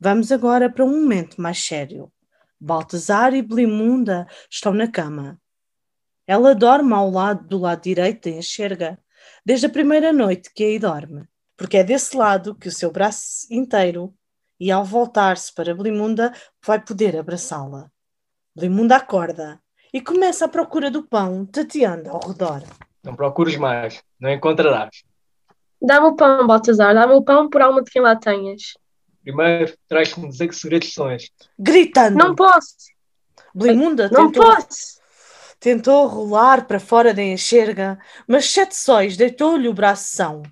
Vamos 0.00 0.32
agora 0.32 0.70
para 0.70 0.84
um 0.84 1.02
momento 1.02 1.40
mais 1.40 1.58
sério. 1.64 2.12
Baltazar 2.60 3.34
e 3.34 3.42
Belimunda 3.42 4.26
estão 4.50 4.72
na 4.72 4.88
cama. 4.88 5.40
Ela 6.26 6.54
dorme 6.54 6.92
ao 6.94 7.10
lado 7.10 7.46
do 7.46 7.58
lado 7.58 7.82
direito 7.82 8.30
da 8.30 8.36
enxerga, 8.36 8.98
desde 9.44 9.66
a 9.66 9.70
primeira 9.70 10.12
noite 10.12 10.50
que 10.54 10.64
aí 10.64 10.78
dorme, 10.78 11.26
porque 11.56 11.78
é 11.78 11.84
desse 11.84 12.16
lado 12.16 12.54
que 12.54 12.68
o 12.68 12.72
seu 12.72 12.90
braço 12.90 13.46
inteiro, 13.50 14.14
e 14.58 14.70
ao 14.70 14.84
voltar-se 14.84 15.52
para 15.52 15.74
Belimunda, 15.74 16.32
vai 16.64 16.80
poder 16.80 17.16
abraçá-la. 17.16 17.90
Belimunda 18.54 18.96
acorda 18.96 19.60
e 19.92 20.00
começa 20.00 20.44
a 20.44 20.48
procura 20.48 20.90
do 20.90 21.02
pão, 21.02 21.44
tateando 21.44 22.10
ao 22.10 22.20
redor. 22.28 22.62
Não 23.02 23.16
procures 23.16 23.56
mais, 23.56 24.02
não 24.20 24.30
encontrarás. 24.30 25.02
Dá-me 25.80 26.06
o 26.06 26.14
pão, 26.14 26.46
Baltazar, 26.46 26.94
dá-me 26.94 27.14
o 27.14 27.22
pão 27.22 27.50
por 27.50 27.60
alma 27.60 27.82
de 27.82 27.90
quem 27.90 28.00
lá 28.00 28.14
tenhas. 28.14 28.74
Primeiro, 29.24 29.74
traz-me 29.88 30.28
dizer 30.28 30.48
que 30.48 30.54
segredos 30.54 30.92
são 30.94 31.10
estes. 31.10 31.48
Gritando! 31.58 32.16
Não 32.16 32.34
posso! 32.34 32.76
Belimunda 33.52 34.08
Não 34.08 34.30
tentou, 34.30 34.44
posso! 34.44 35.01
Tentou 35.62 36.08
rolar 36.08 36.66
para 36.66 36.80
fora 36.80 37.14
da 37.14 37.22
enxerga, 37.22 37.96
mas 38.26 38.50
Sete 38.50 38.74
Sóis 38.74 39.16
deitou-lhe 39.16 39.68
o 39.68 39.72
bração, 39.72 40.42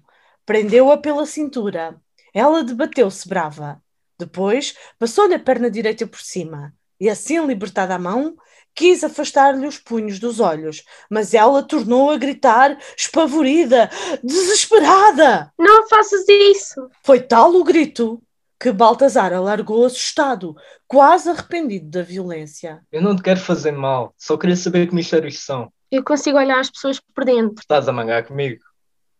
prendeu-a 0.46 0.96
pela 0.96 1.26
cintura. 1.26 2.00
Ela 2.32 2.62
debateu-se 2.62 3.28
brava. 3.28 3.82
Depois, 4.16 4.76
passou-lhe 5.00 5.34
a 5.34 5.38
perna 5.40 5.68
direita 5.68 6.06
por 6.06 6.20
cima, 6.20 6.72
e 7.00 7.10
assim, 7.10 7.44
libertada 7.44 7.96
a 7.96 7.98
mão, 7.98 8.36
quis 8.72 9.02
afastar-lhe 9.02 9.66
os 9.66 9.78
punhos 9.78 10.20
dos 10.20 10.38
olhos, 10.38 10.84
mas 11.10 11.34
ela 11.34 11.60
tornou 11.60 12.12
a 12.12 12.16
gritar, 12.16 12.78
espavorida, 12.96 13.90
desesperada. 14.22 15.52
Não 15.58 15.88
faças 15.88 16.24
isso! 16.28 16.88
Foi 17.02 17.20
tal 17.20 17.52
o 17.56 17.64
grito 17.64 18.22
que 18.60 18.70
Baltazar 18.70 19.32
alargou 19.32 19.86
assustado, 19.86 20.54
quase 20.86 21.30
arrependido 21.30 21.88
da 21.88 22.02
violência. 22.02 22.82
Eu 22.92 23.00
não 23.00 23.16
te 23.16 23.22
quero 23.22 23.40
fazer 23.40 23.72
mal, 23.72 24.14
só 24.18 24.36
queria 24.36 24.54
saber 24.54 24.86
que 24.86 24.94
mistérios 24.94 25.38
são. 25.38 25.72
Eu 25.90 26.04
consigo 26.04 26.36
olhar 26.36 26.60
as 26.60 26.70
pessoas 26.70 27.00
por 27.00 27.24
dentro. 27.24 27.58
Estás 27.58 27.88
a 27.88 27.92
mangar 27.92 28.26
comigo. 28.26 28.62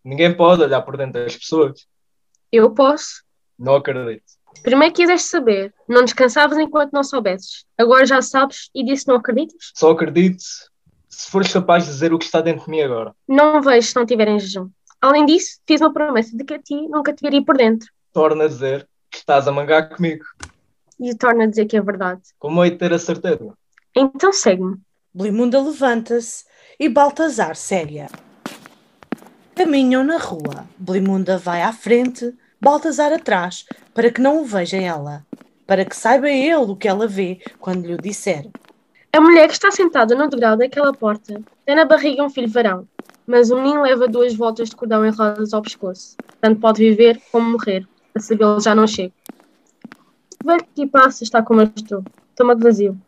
Ninguém 0.05 0.37
pode 0.37 0.63
olhar 0.63 0.83
por 0.83 0.99
dentro 0.99 1.25
das 1.25 1.37
pessoas. 1.37 1.87
Eu 2.53 2.71
posso. 2.75 3.25
Não 3.59 3.77
acredito. 3.77 4.23
Primeiro 4.63 4.95
quiseste 4.95 5.29
saber, 5.29 5.73
não 5.89 6.05
descansavas 6.05 6.59
enquanto 6.59 6.93
não 6.93 7.03
soubesses. 7.03 7.65
Agora 7.79 8.05
já 8.05 8.21
sabes 8.21 8.69
e 8.75 8.85
disse 8.85 9.09
não 9.09 9.17
acreditas? 9.17 9.73
Só 9.75 9.91
acredito 9.91 10.43
se 11.09 11.31
fores 11.31 11.51
capaz 11.51 11.85
de 11.85 11.91
dizer 11.91 12.13
o 12.13 12.19
que 12.19 12.27
está 12.27 12.43
dentro 12.43 12.67
de 12.67 12.71
mim 12.71 12.83
agora. 12.83 13.15
Não 13.27 13.63
vejo 13.63 13.89
se 13.89 13.97
não 13.97 14.05
tiver 14.05 14.29
em 14.29 14.39
jejum. 14.39 14.69
Além 15.01 15.25
disso, 15.25 15.61
fiz 15.67 15.81
uma 15.81 15.93
promessa 15.93 16.37
de 16.37 16.45
que 16.45 16.55
a 16.55 16.59
ti 16.59 16.75
nunca 16.89 17.13
te 17.15 17.23
veria 17.23 17.43
por 17.43 17.57
dentro. 17.57 17.89
Torna 18.13 18.45
a 18.45 18.49
dizer 18.49 18.90
estás 19.31 19.47
a 19.47 19.53
mangar 19.53 19.89
comigo. 19.89 20.25
E 20.99 21.15
torna 21.15 21.45
a 21.45 21.47
dizer 21.47 21.67
que 21.67 21.77
é 21.77 21.81
verdade. 21.81 22.21
Como 22.39 22.65
hei 22.65 22.73
de 22.73 22.79
ter 22.79 22.93
a 22.93 22.99
certeza? 22.99 23.55
Então 23.97 24.33
segue-me. 24.33 24.77
Belimunda 25.15 25.63
levanta-se 25.63 26.45
e 26.79 26.89
Baltazar 26.89 27.55
segue-a. 27.55 28.09
Caminham 29.55 30.03
na 30.03 30.19
rua. 30.19 30.67
Belimunda 30.77 31.39
vai 31.39 31.63
à 31.63 31.73
frente, 31.73 32.35
Baltazar 32.61 33.13
atrás, 33.13 33.67
para 33.95 34.11
que 34.11 34.21
não 34.21 34.43
o 34.43 34.45
veja 34.45 34.77
ela, 34.77 35.25
para 35.65 35.85
que 35.85 35.95
saiba 35.95 36.29
ele 36.29 36.55
o 36.57 36.77
que 36.77 36.89
ela 36.89 37.07
vê 37.07 37.41
quando 37.61 37.87
lhe 37.87 37.95
o 37.95 37.99
disser. 37.99 38.49
A 39.13 39.21
mulher 39.21 39.47
que 39.47 39.55
está 39.55 39.71
sentada 39.71 40.15
no 40.17 40.29
degrau 40.29 40.57
daquela 40.57 40.93
porta 40.93 41.41
tem 41.65 41.77
na 41.77 41.85
barriga 41.85 42.25
um 42.25 42.31
filho 42.31 42.49
varão, 42.49 42.87
mas 43.27 43.51
o 43.51 43.57
menino 43.57 43.83
leva 43.83 44.09
duas 44.09 44.35
voltas 44.35 44.71
de 44.71 44.77
cordão 44.77 45.07
enroladas 45.07 45.55
ao 45.55 45.63
pescoço. 45.63 46.17
Tanto 46.41 46.61
pode 46.61 46.83
viver 46.83 47.21
como 47.31 47.53
morrer. 47.53 47.87
A 48.15 48.19
sabê-lo 48.19 48.61
já 48.61 48.75
não 48.75 48.89
chega. 48.89 49.13
O 50.43 50.47
velho 50.49 50.67
que 50.75 50.87
passa 50.87 51.25
está 51.25 51.43
como 51.43 51.61
eu 51.63 51.71
estou, 51.77 52.05
estômago 52.31 52.61
vazio. 52.63 53.01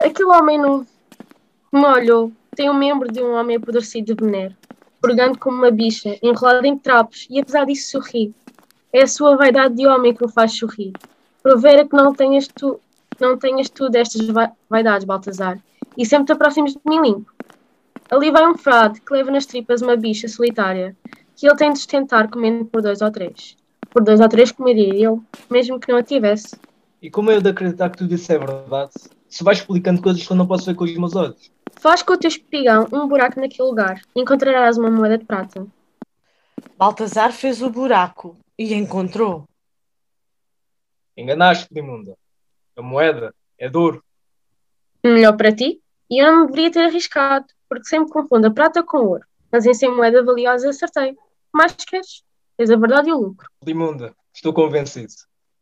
Aquele 0.00 0.28
homem 0.30 0.60
que 1.70 1.78
me 1.78 1.86
olhou 1.86 2.32
tem 2.54 2.70
um 2.70 2.74
membro 2.74 3.10
de 3.10 3.22
um 3.22 3.32
homem 3.32 3.56
apodrecido 3.56 4.14
de 4.14 4.24
veneno, 4.24 4.56
purgando 5.00 5.38
como 5.38 5.56
uma 5.58 5.70
bicha, 5.70 6.18
enrolado 6.22 6.66
em 6.66 6.78
trapos 6.78 7.26
e 7.30 7.40
apesar 7.40 7.64
disso 7.66 7.90
sorri. 7.90 8.34
É 8.92 9.02
a 9.02 9.06
sua 9.06 9.36
vaidade 9.36 9.74
de 9.76 9.86
homem 9.86 10.14
que 10.16 10.24
o 10.24 10.28
faz 10.28 10.56
sorrir. 10.58 10.96
Provera 11.42 11.86
que 11.88 11.96
não 11.96 12.14
tenhas 12.14 12.48
tu, 12.48 12.80
não 13.20 13.38
tenhas 13.38 13.70
tu 13.70 13.88
destas 13.88 14.26
va- 14.28 14.52
vaidades, 14.68 15.04
Baltazar, 15.06 15.58
e 15.96 16.04
sempre 16.06 16.26
te 16.26 16.32
aproximes 16.32 16.74
de 16.74 16.80
mim 16.86 17.00
limpo. 17.02 17.32
Ali 18.10 18.30
vai 18.30 18.46
um 18.46 18.56
frade 18.56 19.00
que 19.02 19.14
leva 19.14 19.30
nas 19.30 19.46
tripas 19.46 19.82
uma 19.82 19.96
bicha 19.96 20.28
solitária, 20.28 20.96
que 21.36 21.46
ele 21.46 21.56
tem 21.56 21.72
de 21.72 21.78
sustentar 21.78 22.30
comendo 22.30 22.66
por 22.66 22.82
dois 22.82 23.00
ou 23.02 23.10
três. 23.10 23.56
Por 23.90 24.02
dois 24.02 24.20
ou 24.20 24.28
três 24.28 24.52
comeria 24.52 24.94
ele, 24.94 25.20
mesmo 25.50 25.80
que 25.80 25.90
não 25.90 25.98
a 25.98 26.02
tivesse. 26.02 26.56
E 27.00 27.10
como 27.10 27.30
eu 27.30 27.40
de 27.40 27.48
acreditar 27.48 27.90
que 27.90 27.98
tudo 27.98 28.14
isso 28.14 28.30
é 28.32 28.38
verdade? 28.38 28.92
Se 29.28 29.44
vais 29.44 29.58
explicando 29.58 30.02
coisas 30.02 30.26
que 30.26 30.32
eu 30.32 30.36
não 30.36 30.46
posso 30.46 30.66
ver 30.66 30.74
com 30.74 30.84
os 30.84 30.96
meus 30.96 31.14
olhos. 31.14 31.50
Faz 31.80 32.02
com 32.02 32.12
o 32.12 32.16
teu 32.16 32.28
espigão 32.28 32.88
um 32.92 33.06
buraco 33.06 33.40
naquele 33.40 33.68
lugar 33.68 34.02
e 34.14 34.20
encontrarás 34.20 34.76
uma 34.76 34.90
moeda 34.90 35.18
de 35.18 35.24
prata. 35.24 35.66
Baltazar 36.76 37.32
fez 37.32 37.62
o 37.62 37.70
buraco 37.70 38.36
e 38.58 38.74
encontrou. 38.74 39.44
Enganaste, 41.16 41.68
Dimunda. 41.70 42.16
A 42.76 42.82
moeda 42.82 43.34
é 43.58 43.68
de 43.68 43.76
ouro. 43.76 44.02
Melhor 45.04 45.36
para 45.36 45.54
ti? 45.54 45.80
E 46.10 46.22
eu 46.22 46.32
não 46.32 46.46
deveria 46.46 46.70
ter 46.70 46.84
arriscado, 46.84 47.46
porque 47.68 47.86
sempre 47.86 48.12
confundo 48.12 48.46
a 48.46 48.50
prata 48.50 48.82
com 48.82 48.98
ouro. 48.98 49.24
Mas 49.50 49.66
em 49.66 49.74
ser 49.74 49.88
moeda 49.88 50.22
valiosa 50.22 50.70
acertei. 50.70 51.16
Mais 51.52 51.72
queres? 51.74 52.22
Tens 52.58 52.70
a 52.70 52.76
verdade 52.76 53.08
e 53.08 53.12
o 53.12 53.20
lucro. 53.20 53.48
Dimunda, 53.62 54.12
estou 54.34 54.52
convencido. 54.52 55.12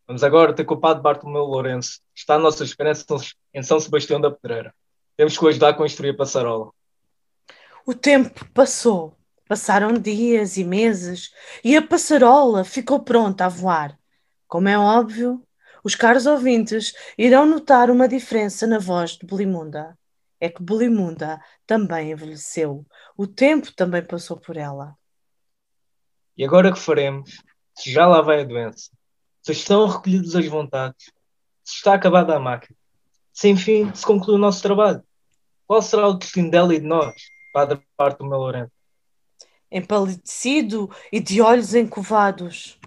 Vamos 0.06 0.24
agora 0.24 0.54
ter 0.54 0.64
com 0.64 0.72
o 0.72 0.80
padre 0.80 1.02
Bartolomeu 1.02 1.44
Lourenço. 1.44 2.00
Está 2.14 2.36
a 2.36 2.38
nossa 2.38 2.64
esperança 2.64 3.04
em 3.52 3.62
São 3.62 3.78
Sebastião 3.78 4.18
da 4.18 4.30
Pedreira. 4.30 4.74
Temos 5.14 5.36
que 5.36 5.44
o 5.44 5.48
ajudar 5.48 5.68
a 5.68 5.74
construir 5.74 6.10
a 6.10 6.16
passarola. 6.16 6.70
O 7.84 7.92
tempo 7.92 8.46
passou. 8.54 9.14
Passaram 9.46 9.92
dias 9.92 10.56
e 10.56 10.64
meses 10.64 11.30
e 11.62 11.76
a 11.76 11.86
passarola 11.86 12.64
ficou 12.64 13.00
pronta 13.00 13.44
a 13.44 13.48
voar. 13.50 13.96
Como 14.48 14.66
é 14.66 14.78
óbvio, 14.78 15.46
os 15.84 15.94
caros 15.94 16.24
ouvintes 16.24 16.94
irão 17.18 17.44
notar 17.44 17.90
uma 17.90 18.08
diferença 18.08 18.66
na 18.66 18.78
voz 18.78 19.12
de 19.12 19.26
Belimunda. 19.26 19.96
É 20.40 20.48
que 20.48 20.62
Belimunda 20.62 21.40
também 21.66 22.12
envelheceu. 22.12 22.86
O 23.18 23.26
tempo 23.26 23.70
também 23.76 24.02
passou 24.02 24.40
por 24.40 24.56
ela. 24.56 24.96
E 26.36 26.44
agora 26.44 26.72
que 26.72 26.78
faremos? 26.78 27.42
Se 27.74 27.90
já 27.90 28.06
lá 28.06 28.20
vai 28.20 28.40
a 28.40 28.44
doença, 28.44 28.90
se 29.42 29.52
estão 29.52 29.86
recolhidas 29.86 30.34
as 30.34 30.46
vontades, 30.46 31.06
se 31.64 31.76
está 31.76 31.94
acabada 31.94 32.34
a 32.34 32.40
máquina, 32.40 32.76
se 33.32 33.48
enfim 33.48 33.90
se 33.94 34.04
conclui 34.04 34.36
o 34.36 34.38
nosso 34.38 34.62
trabalho, 34.62 35.02
qual 35.66 35.82
será 35.82 36.08
o 36.08 36.14
destino 36.14 36.50
dela 36.50 36.74
e 36.74 36.80
de 36.80 36.86
nós, 36.86 37.14
Padre 37.52 37.80
Bartolomeu 37.98 38.38
Lourenço? 38.38 38.72
Empalidecido 39.70 40.90
e 41.10 41.20
de 41.20 41.40
olhos 41.40 41.74
encovados. 41.74 42.78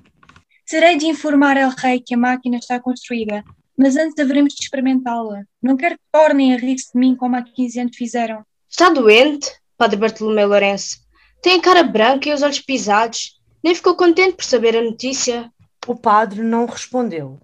Terei 0.68 0.98
de 0.98 1.08
informar 1.08 1.58
El 1.58 1.72
Rei 1.72 2.00
que 2.00 2.14
a 2.14 2.18
máquina 2.18 2.58
está 2.58 2.80
construída, 2.80 3.44
mas 3.78 3.96
antes 3.96 4.18
haveremos 4.20 4.54
de 4.54 4.64
experimentá-la. 4.64 5.44
Não 5.62 5.76
quero 5.76 5.96
que 5.96 6.04
tornem 6.12 6.54
a 6.54 6.58
rir-se 6.58 6.94
de 6.94 7.00
mim 7.00 7.16
como 7.16 7.36
há 7.36 7.42
15 7.42 7.80
anos 7.80 7.98
fizeram. 7.98 8.46
Está 8.70 8.90
doente, 8.90 9.52
Padre 9.78 9.98
Bartolomeu 9.98 10.48
Lourenço? 10.48 11.00
Tem 11.42 11.58
a 11.58 11.62
cara 11.62 11.84
branca 11.84 12.30
e 12.30 12.34
os 12.34 12.42
olhos 12.42 12.60
pisados. 12.60 13.38
Nem 13.63 13.76
ficou 13.76 13.95
contente 13.95 14.36
por 14.36 14.45
saber 14.45 14.76
a 14.78 14.82
notícia. 14.82 15.52
O 15.88 15.95
padre 15.95 16.41
não 16.41 16.65
respondeu. 16.65 17.39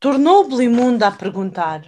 Tornou 0.00 0.48
Belimunda 0.48 1.08
a 1.08 1.10
perguntar. 1.10 1.84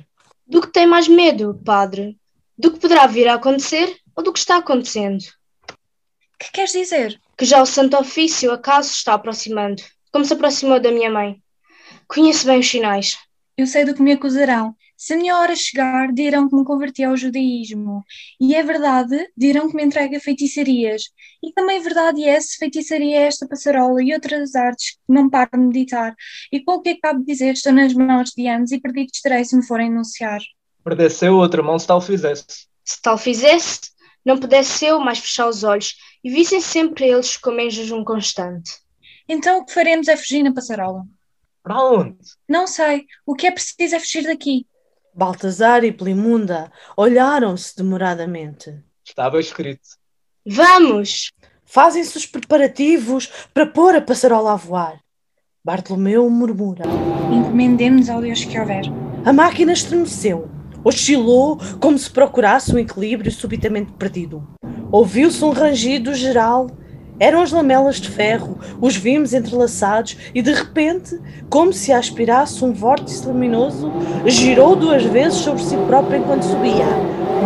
Do 0.47 0.61
que 0.61 0.69
tem 0.69 0.87
mais 0.87 1.09
medo, 1.09 1.61
padre? 1.65 2.19
Do 2.57 2.73
que 2.73 2.79
poderá 2.79 3.07
vir 3.07 3.29
a 3.29 3.35
acontecer 3.35 3.99
ou 4.15 4.23
do 4.23 4.33
que 4.33 4.39
está 4.39 4.57
acontecendo? 4.57 5.25
Que 6.39 6.53
queres 6.53 6.73
dizer? 6.73 7.21
Que 7.37 7.45
já 7.45 7.61
o 7.61 7.67
Santo 7.67 7.97
Ofício 7.97 8.53
acaso 8.53 8.91
está 8.91 9.15
aproximando, 9.15 9.83
como 10.13 10.25
se 10.25 10.33
aproximou 10.33 10.81
da 10.81 10.91
minha 10.91 11.11
mãe. 11.11 11.43
Conheço 12.09 12.47
bem 12.47 12.61
os 12.61 12.69
sinais. 12.69 13.19
Eu 13.57 13.67
sei 13.67 13.85
do 13.85 13.95
que 13.95 14.03
me 14.03 14.13
acusarão. 14.13 14.75
Se 14.97 15.13
a 15.13 15.17
minha 15.17 15.37
hora 15.37 15.55
chegar, 15.55 16.11
dirão 16.13 16.49
que 16.49 16.57
me 16.57 16.65
converti 16.65 17.05
ao 17.05 17.17
judaísmo. 17.17 18.03
E 18.41 18.55
é 18.55 18.63
verdade, 18.63 19.29
dirão 19.37 19.69
que 19.69 19.77
me 19.77 19.85
entrego 19.85 20.17
a 20.17 20.21
feitiçarias. 20.21 21.11
E 21.43 21.53
também 21.53 21.81
verdade 21.81 22.25
é 22.25 22.41
se 22.41 22.57
feitiçaria 22.57 23.19
é 23.19 23.27
esta 23.27 23.47
passarola 23.47 24.03
e 24.03 24.15
outras 24.15 24.55
artes 24.55 24.93
que 24.93 25.13
não 25.13 25.29
paro 25.29 25.51
de 25.53 25.59
meditar. 25.59 26.15
E 26.51 26.61
com 26.65 26.77
o 26.77 26.81
que 26.81 26.91
acabo 26.91 27.21
de 27.21 27.27
dizer, 27.27 27.53
estou 27.53 27.73
nas 27.73 27.93
mãos 27.93 28.31
de 28.31 28.49
anos 28.49 28.73
e 28.73 28.81
perdido 28.81 29.11
estarei 29.13 29.45
se 29.45 29.55
me 29.55 29.67
forem 29.67 29.89
enunciar. 29.89 30.41
Perdesse 30.83 31.27
eu 31.27 31.37
outra 31.37 31.63
mão 31.63 31.79
se 31.79 31.87
tal 31.87 32.01
fizesse. 32.01 32.47
Se 32.83 33.03
tal 33.03 33.19
fizesse, 33.19 33.91
não 34.25 34.39
pudesse 34.39 34.87
eu 34.87 34.99
mais 34.99 35.19
fechar 35.19 35.49
os 35.49 35.63
olhos 35.63 35.95
e 36.25 36.31
vissem 36.31 36.61
sempre 36.61 37.07
eles 37.07 37.37
como 37.37 37.61
em 37.61 37.71
jejum 37.71 38.03
constante. 38.03 38.71
Então 39.29 39.59
o 39.59 39.65
que 39.67 39.75
faremos 39.75 40.09
é 40.09 40.17
fugir 40.17 40.43
na 40.43 40.55
passarola. 40.55 41.03
Para 41.63 41.83
onde? 41.83 42.17
Não 42.49 42.67
sei. 42.67 43.05
O 43.27 43.35
que 43.35 43.47
é 43.47 43.51
preciso 43.51 43.97
é 43.97 44.01
fugir 44.01 44.23
daqui. 44.25 44.67
Baltazar 45.17 45.83
e 45.83 45.91
Pelimunda 45.91 46.71
olharam-se 46.95 47.75
demoradamente. 47.75 48.79
Estava 49.03 49.41
escrito. 49.41 49.89
Vamos! 50.47 51.33
Fazem-se 51.65 52.19
os 52.19 52.27
preparativos 52.27 53.33
para 53.55 53.65
pôr 53.65 53.97
a 53.97 54.03
passarola 54.03 54.53
a 54.53 54.57
voar. 54.57 55.01
Bartolomeu 55.65 56.29
murmura. 56.29 56.85
Encomendemos 57.33 58.11
ao 58.11 58.21
Deus 58.21 58.45
que 58.45 58.61
houver. 58.61 58.85
A 59.25 59.33
máquina 59.33 59.73
estremeceu. 59.73 60.51
Oscilou 60.85 61.59
como 61.81 61.99
se 61.99 62.11
procurasse 62.11 62.75
um 62.75 62.79
equilíbrio 62.79 63.33
subitamente 63.33 63.93
perdido. 63.93 64.47
Ouviu-se 64.93 65.43
um 65.43 65.51
rangido 65.51 66.15
geral 66.15 66.67
eram 67.19 67.41
as 67.41 67.51
lamelas 67.51 67.97
de 67.97 68.11
ferro, 68.11 68.59
os 68.81 68.97
vimos 68.97 69.33
entrelaçados 69.33 70.17
e 70.35 70.43
de 70.43 70.53
repente, 70.53 71.19
como 71.49 71.73
se 71.73 71.93
aspirasse 71.93 72.65
um 72.65 72.73
vórtice 72.73 73.27
luminoso, 73.27 73.91
girou 74.27 74.77
duas 74.77 75.03
vezes 75.05 75.39
sobre 75.39 75.63
si 75.63 75.77
próprio 75.87 76.19
enquanto 76.19 76.45
subia. 76.45 76.87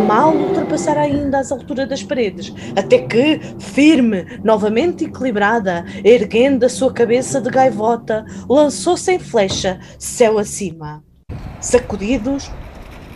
Mal 0.07 0.33
ultrapassar 0.33 0.97
ainda 0.97 1.39
as 1.39 1.51
alturas 1.51 1.87
das 1.87 2.01
paredes, 2.01 2.53
até 2.75 2.99
que, 2.99 3.39
firme, 3.59 4.39
novamente 4.43 5.05
equilibrada, 5.05 5.85
erguendo 6.03 6.65
a 6.65 6.69
sua 6.69 6.93
cabeça 6.93 7.41
de 7.41 7.49
gaivota, 7.49 8.25
lançou-se 8.49 9.11
em 9.11 9.19
flecha, 9.19 9.79
céu 9.99 10.37
acima. 10.37 11.03
Sacudidos, 11.59 12.49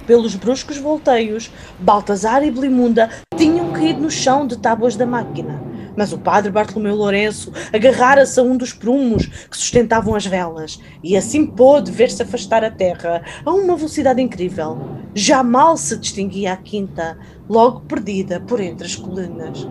pelos 0.05 0.35
bruscos 0.35 0.77
volteios, 0.77 1.49
Baltazar 1.79 2.43
e 2.43 2.51
Blimunda 2.51 3.09
tinham 3.35 3.71
caído 3.71 4.01
no 4.01 4.11
chão 4.11 4.45
de 4.45 4.57
tábuas 4.57 4.95
da 4.95 5.05
máquina 5.05 5.64
mas 5.95 6.13
o 6.13 6.17
padre 6.17 6.51
Bartolomeu 6.51 6.95
Lourenço 6.95 7.51
agarrara-se 7.73 8.39
a 8.39 8.43
um 8.43 8.57
dos 8.57 8.73
prumos 8.73 9.25
que 9.25 9.57
sustentavam 9.57 10.15
as 10.15 10.25
velas 10.25 10.79
e 11.03 11.15
assim 11.15 11.45
pôde 11.45 11.91
ver-se 11.91 12.21
afastar 12.21 12.63
a 12.63 12.71
terra 12.71 13.21
a 13.45 13.51
uma 13.51 13.75
velocidade 13.75 14.21
incrível. 14.21 14.77
Já 15.13 15.43
mal 15.43 15.77
se 15.77 15.97
distinguia 15.97 16.53
a 16.53 16.57
quinta, 16.57 17.17
logo 17.49 17.81
perdida 17.81 18.39
por 18.39 18.59
entre 18.59 18.85
as 18.85 18.95
colunas. 18.95 19.67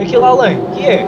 Aquilo 0.00 0.24
além, 0.24 0.58
que 0.74 0.86
é? 0.86 1.06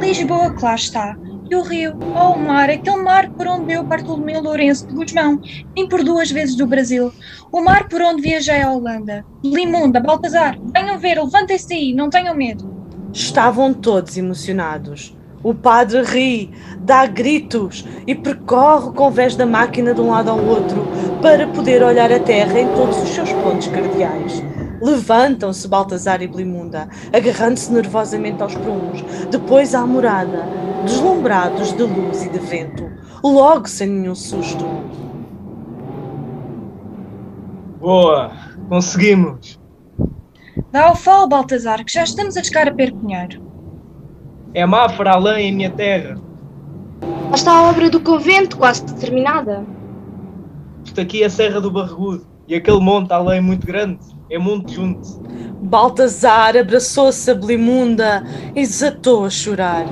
Lisboa, 0.00 0.54
que 0.54 0.64
lá 0.64 0.74
está. 0.74 1.16
E 1.50 1.54
o 1.54 1.62
rio, 1.62 1.94
oh 2.16 2.32
o 2.32 2.38
mar, 2.38 2.70
aquele 2.70 3.02
mar 3.02 3.28
por 3.30 3.46
onde 3.46 3.66
veio 3.66 3.82
Bartolomeu 3.82 4.42
Lourenço 4.42 4.86
de 4.86 4.94
Guzmão, 4.94 5.40
nem 5.76 5.86
por 5.86 6.02
duas 6.02 6.30
vezes 6.30 6.56
do 6.56 6.66
Brasil. 6.66 7.12
O 7.52 7.60
mar 7.60 7.86
por 7.88 8.00
onde 8.00 8.22
viajei 8.22 8.62
à 8.62 8.70
Holanda. 8.70 9.24
Limunda, 9.44 10.00
Baltazar, 10.00 10.58
venham 10.72 10.98
ver, 10.98 11.22
levantem-se 11.22 11.68
daí, 11.68 11.92
não 11.92 12.08
tenham 12.08 12.34
medo. 12.34 12.72
Estavam 13.12 13.74
todos 13.74 14.16
emocionados. 14.16 15.14
O 15.42 15.54
padre 15.54 16.02
ri, 16.02 16.50
dá 16.78 17.04
gritos 17.04 17.84
e 18.06 18.14
percorre 18.14 18.88
o 18.88 18.92
convés 18.94 19.36
da 19.36 19.44
máquina 19.44 19.92
de 19.92 20.00
um 20.00 20.10
lado 20.10 20.30
ao 20.30 20.42
outro 20.42 20.86
para 21.20 21.46
poder 21.48 21.82
olhar 21.82 22.10
a 22.10 22.18
terra 22.18 22.58
em 22.58 22.68
todos 22.68 23.02
os 23.02 23.10
seus 23.10 23.30
pontos 23.34 23.68
cardeais. 23.68 24.42
Levantam-se 24.84 25.66
Baltazar 25.66 26.20
e 26.20 26.28
Blimunda, 26.28 26.90
agarrando-se 27.10 27.72
nervosamente 27.72 28.42
aos 28.42 28.54
prumos, 28.54 29.00
depois 29.30 29.74
à 29.74 29.86
morada, 29.86 30.44
deslumbrados 30.84 31.72
de 31.72 31.82
luz 31.82 32.22
e 32.22 32.28
de 32.28 32.38
vento, 32.38 32.86
logo 33.22 33.66
sem 33.66 33.88
nenhum 33.88 34.14
susto. 34.14 34.62
Boa! 37.80 38.32
Conseguimos! 38.68 39.58
Dá 40.70 40.92
o 40.92 40.94
falo, 40.94 41.28
Baltazar, 41.28 41.82
que 41.82 41.92
já 41.92 42.04
estamos 42.04 42.36
a 42.36 42.42
chegar 42.42 42.68
a 42.68 42.74
Percunheiro. 42.74 43.42
É 44.52 44.66
Mafra 44.66 45.12
além 45.12 45.48
em 45.48 45.56
minha 45.56 45.70
terra. 45.70 46.20
Lá 47.00 47.34
está 47.34 47.52
a 47.52 47.70
obra 47.70 47.88
do 47.88 48.00
convento 48.00 48.58
quase 48.58 48.84
terminada. 48.96 49.64
Isto 50.84 51.00
aqui 51.00 51.22
é 51.22 51.26
a 51.26 51.30
Serra 51.30 51.58
do 51.58 51.70
Barregudo 51.70 52.26
e 52.46 52.54
aquele 52.54 52.80
monte 52.80 53.12
além 53.12 53.40
muito 53.40 53.66
grande. 53.66 54.13
É 54.30 54.38
muito 54.38 54.72
junto. 54.72 55.22
Baltazar 55.62 56.56
abraçou-se 56.56 57.30
a 57.30 57.34
Blimunda 57.34 58.24
e 58.54 58.62
desatou 58.62 59.24
a 59.24 59.30
chorar. 59.30 59.86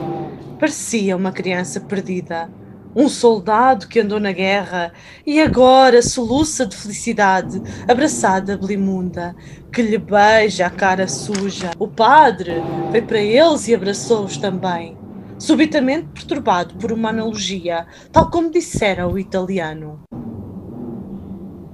Parecia 0.59 1.17
uma 1.17 1.33
criança 1.33 1.81
perdida. 1.81 2.49
Um 2.95 3.09
soldado 3.09 3.89
que 3.89 4.01
andou 4.01 4.21
na 4.21 4.33
guerra 4.33 4.93
e 5.27 5.41
agora 5.41 6.03
soluça 6.03 6.67
de 6.67 6.77
felicidade, 6.77 7.63
abraçada 7.89 8.53
a 8.53 8.57
Blimunda, 8.57 9.35
que 9.73 9.81
lhe 9.81 9.97
beija 9.97 10.67
a 10.67 10.71
cara 10.71 11.09
suja. 11.09 11.71
O 11.79 11.89
padre 11.89 12.63
foi 12.91 13.01
para 13.01 13.19
eles 13.19 13.67
e 13.67 13.75
abraçou-os 13.75 14.37
também, 14.37 14.97
subitamente 15.39 16.09
perturbado 16.13 16.75
por 16.75 16.93
uma 16.93 17.09
analogia, 17.09 17.87
tal 18.13 18.31
como 18.31 18.51
dissera 18.51 19.09
o 19.09 19.19
italiano. 19.19 20.01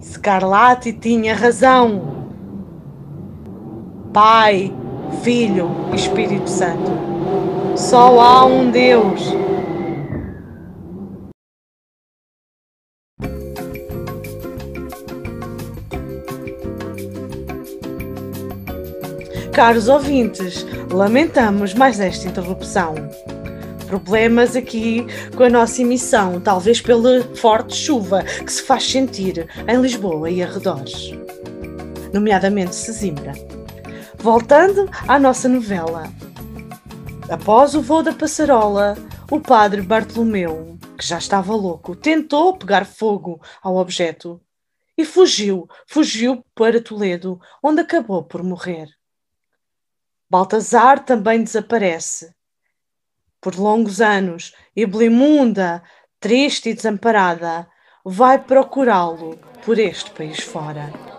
Scarlatti 0.00 0.92
tinha 0.92 1.34
razão. 1.34 2.17
Pai, 4.20 4.74
Filho 5.22 5.70
Espírito 5.94 6.50
Santo. 6.50 6.90
Só 7.76 8.18
há 8.18 8.44
um 8.46 8.68
Deus. 8.68 9.22
Caros 19.52 19.88
ouvintes, 19.88 20.66
lamentamos 20.90 21.72
mais 21.72 22.00
esta 22.00 22.26
interrupção. 22.26 22.96
Problemas 23.86 24.56
aqui 24.56 25.06
com 25.36 25.44
a 25.44 25.48
nossa 25.48 25.80
emissão, 25.80 26.40
talvez 26.40 26.80
pela 26.80 27.22
forte 27.36 27.76
chuva 27.76 28.24
que 28.24 28.52
se 28.52 28.64
faz 28.64 28.82
sentir 28.82 29.46
em 29.68 29.80
Lisboa 29.80 30.28
e 30.28 30.42
arredores, 30.42 31.12
nomeadamente 32.12 32.74
Sesimbra. 32.74 33.57
Voltando 34.20 34.90
à 35.06 35.18
nossa 35.18 35.48
novela. 35.48 36.04
Após 37.30 37.74
o 37.76 37.80
voo 37.80 38.02
da 38.02 38.12
passarola, 38.12 38.96
o 39.30 39.40
padre 39.40 39.80
Bartolomeu, 39.80 40.76
que 40.98 41.06
já 41.06 41.18
estava 41.18 41.54
louco, 41.54 41.94
tentou 41.94 42.56
pegar 42.56 42.84
fogo 42.84 43.40
ao 43.62 43.76
objeto 43.76 44.40
e 44.96 45.04
fugiu, 45.04 45.68
fugiu 45.86 46.44
para 46.52 46.82
Toledo, 46.82 47.40
onde 47.62 47.82
acabou 47.82 48.24
por 48.24 48.42
morrer. 48.42 48.88
Baltazar 50.28 51.04
também 51.04 51.44
desaparece. 51.44 52.34
Por 53.40 53.56
longos 53.56 54.00
anos, 54.00 54.52
e 54.74 54.84
Blimunda, 54.84 55.80
triste 56.18 56.70
e 56.70 56.74
desamparada, 56.74 57.68
vai 58.04 58.42
procurá-lo 58.42 59.38
por 59.64 59.78
este 59.78 60.10
país 60.10 60.40
fora. 60.40 61.17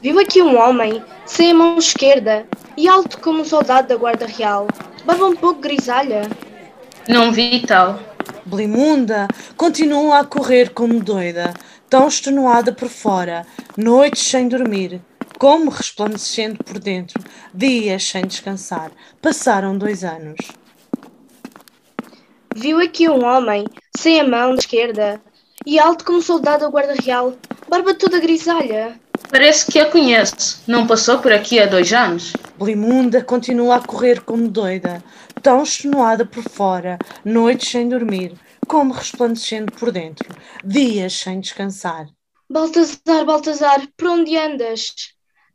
Viu 0.00 0.20
aqui 0.20 0.40
um 0.40 0.56
homem, 0.56 1.02
sem 1.26 1.50
a 1.50 1.54
mão 1.54 1.76
esquerda 1.76 2.46
e 2.76 2.88
alto 2.88 3.18
como 3.18 3.40
um 3.40 3.44
soldado 3.44 3.88
da 3.88 3.96
Guarda 3.96 4.26
Real, 4.26 4.68
barba 5.04 5.26
um 5.26 5.34
pouco 5.34 5.60
grisalha. 5.60 6.22
Não 7.08 7.32
vi 7.32 7.66
tal. 7.66 7.98
Blimunda 8.46 9.26
continua 9.56 10.20
a 10.20 10.24
correr 10.24 10.70
como 10.70 11.02
doida, 11.02 11.52
tão 11.90 12.06
extenuada 12.06 12.72
por 12.72 12.88
fora, 12.88 13.44
noites 13.76 14.22
sem 14.22 14.46
dormir, 14.46 15.00
como 15.36 15.68
resplandecendo 15.68 16.62
por 16.62 16.78
dentro, 16.78 17.20
dias 17.52 18.04
sem 18.04 18.24
descansar. 18.24 18.92
Passaram 19.20 19.76
dois 19.76 20.04
anos. 20.04 20.38
Viu 22.54 22.78
aqui 22.78 23.08
um 23.08 23.24
homem, 23.24 23.66
sem 23.96 24.20
a 24.20 24.24
mão 24.24 24.50
da 24.50 24.60
esquerda, 24.60 25.20
e 25.66 25.76
alto 25.76 26.04
como 26.04 26.18
um 26.18 26.22
soldado 26.22 26.60
da 26.60 26.70
Guarda 26.70 26.94
Real, 26.94 27.34
barba 27.68 27.94
toda 27.94 28.20
grisalha. 28.20 28.98
Parece 29.30 29.70
que 29.70 29.78
a 29.78 29.90
conhece. 29.90 30.60
Não 30.66 30.86
passou 30.86 31.18
por 31.18 31.32
aqui 31.32 31.60
há 31.60 31.66
dois 31.66 31.92
anos? 31.92 32.32
Blimunda 32.58 33.22
continua 33.22 33.76
a 33.76 33.86
correr 33.86 34.22
como 34.22 34.48
doida, 34.48 35.04
tão 35.42 35.62
extenuada 35.62 36.24
por 36.24 36.42
fora, 36.42 36.98
noites 37.24 37.70
sem 37.70 37.88
dormir, 37.88 38.34
como 38.66 38.94
resplandecendo 38.94 39.70
por 39.72 39.92
dentro, 39.92 40.34
dias 40.64 41.12
sem 41.12 41.40
descansar. 41.40 42.06
Baltazar, 42.50 43.26
Baltazar, 43.26 43.86
por 43.96 44.08
onde 44.08 44.36
andas? 44.36 44.94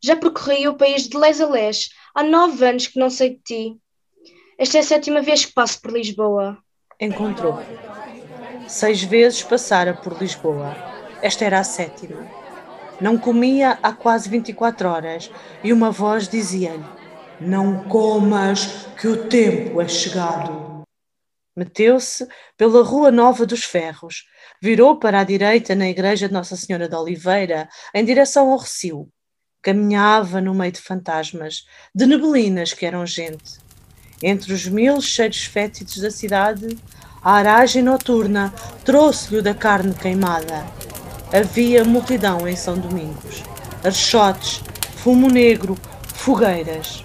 Já 0.03 0.15
percorri 0.15 0.67
o 0.67 0.75
país 0.75 1.07
de 1.07 1.17
les 1.17 1.41
a 1.41 1.49
les. 1.49 1.89
Há 2.13 2.23
nove 2.23 2.63
anos 2.67 2.85
que 2.85 2.99
não 2.99 3.09
sei 3.09 3.31
de 3.31 3.41
ti. 3.43 3.77
Esta 4.57 4.77
é 4.77 4.81
a 4.81 4.83
sétima 4.83 5.21
vez 5.21 5.45
que 5.45 5.53
passo 5.53 5.81
por 5.81 5.91
Lisboa. 5.91 6.59
Encontrou. 6.99 7.59
Seis 8.67 9.01
vezes 9.01 9.41
passara 9.41 9.95
por 9.95 10.21
Lisboa. 10.21 10.75
Esta 11.23 11.45
era 11.45 11.59
a 11.59 11.63
sétima. 11.63 12.42
Não 13.03 13.17
comia 13.17 13.77
há 13.83 13.91
quase 13.91 14.29
24 14.29 14.87
horas 14.87 15.29
e 15.61 15.73
uma 15.73 15.91
voz 15.91 16.25
dizia-lhe: 16.25 16.85
Não 17.37 17.83
comas, 17.89 18.87
que 18.97 19.09
o 19.09 19.27
tempo 19.27 19.81
é 19.81 19.87
chegado. 19.89 20.83
Meteu-se 21.53 22.25
pela 22.55 22.81
Rua 22.81 23.11
Nova 23.11 23.45
dos 23.45 23.65
Ferros, 23.65 24.23
virou 24.61 24.99
para 24.99 25.19
a 25.19 25.23
direita 25.25 25.75
na 25.75 25.89
igreja 25.89 26.29
de 26.29 26.33
Nossa 26.33 26.55
Senhora 26.55 26.87
de 26.87 26.95
Oliveira, 26.95 27.67
em 27.93 28.05
direção 28.05 28.49
ao 28.49 28.57
Recio. 28.57 29.09
Caminhava 29.61 30.39
no 30.39 30.53
meio 30.53 30.71
de 30.71 30.79
fantasmas, 30.79 31.65
de 31.93 32.05
neblinas 32.05 32.71
que 32.71 32.85
eram 32.85 33.05
gente. 33.05 33.59
Entre 34.21 34.53
os 34.53 34.65
mil 34.65 35.01
cheiros 35.01 35.43
fétidos 35.43 35.97
da 35.97 36.09
cidade, 36.09 36.77
a 37.21 37.33
aragem 37.33 37.83
noturna 37.83 38.53
trouxe-lhe 38.85 39.41
da 39.41 39.53
carne 39.53 39.93
queimada. 39.93 40.65
Havia 41.33 41.83
multidão 41.83 42.47
em 42.47 42.55
São 42.55 42.77
Domingos, 42.77 43.41
archotes, 43.83 44.61
fumo 44.97 45.27
negro, 45.27 45.75
fogueiras. 46.13 47.03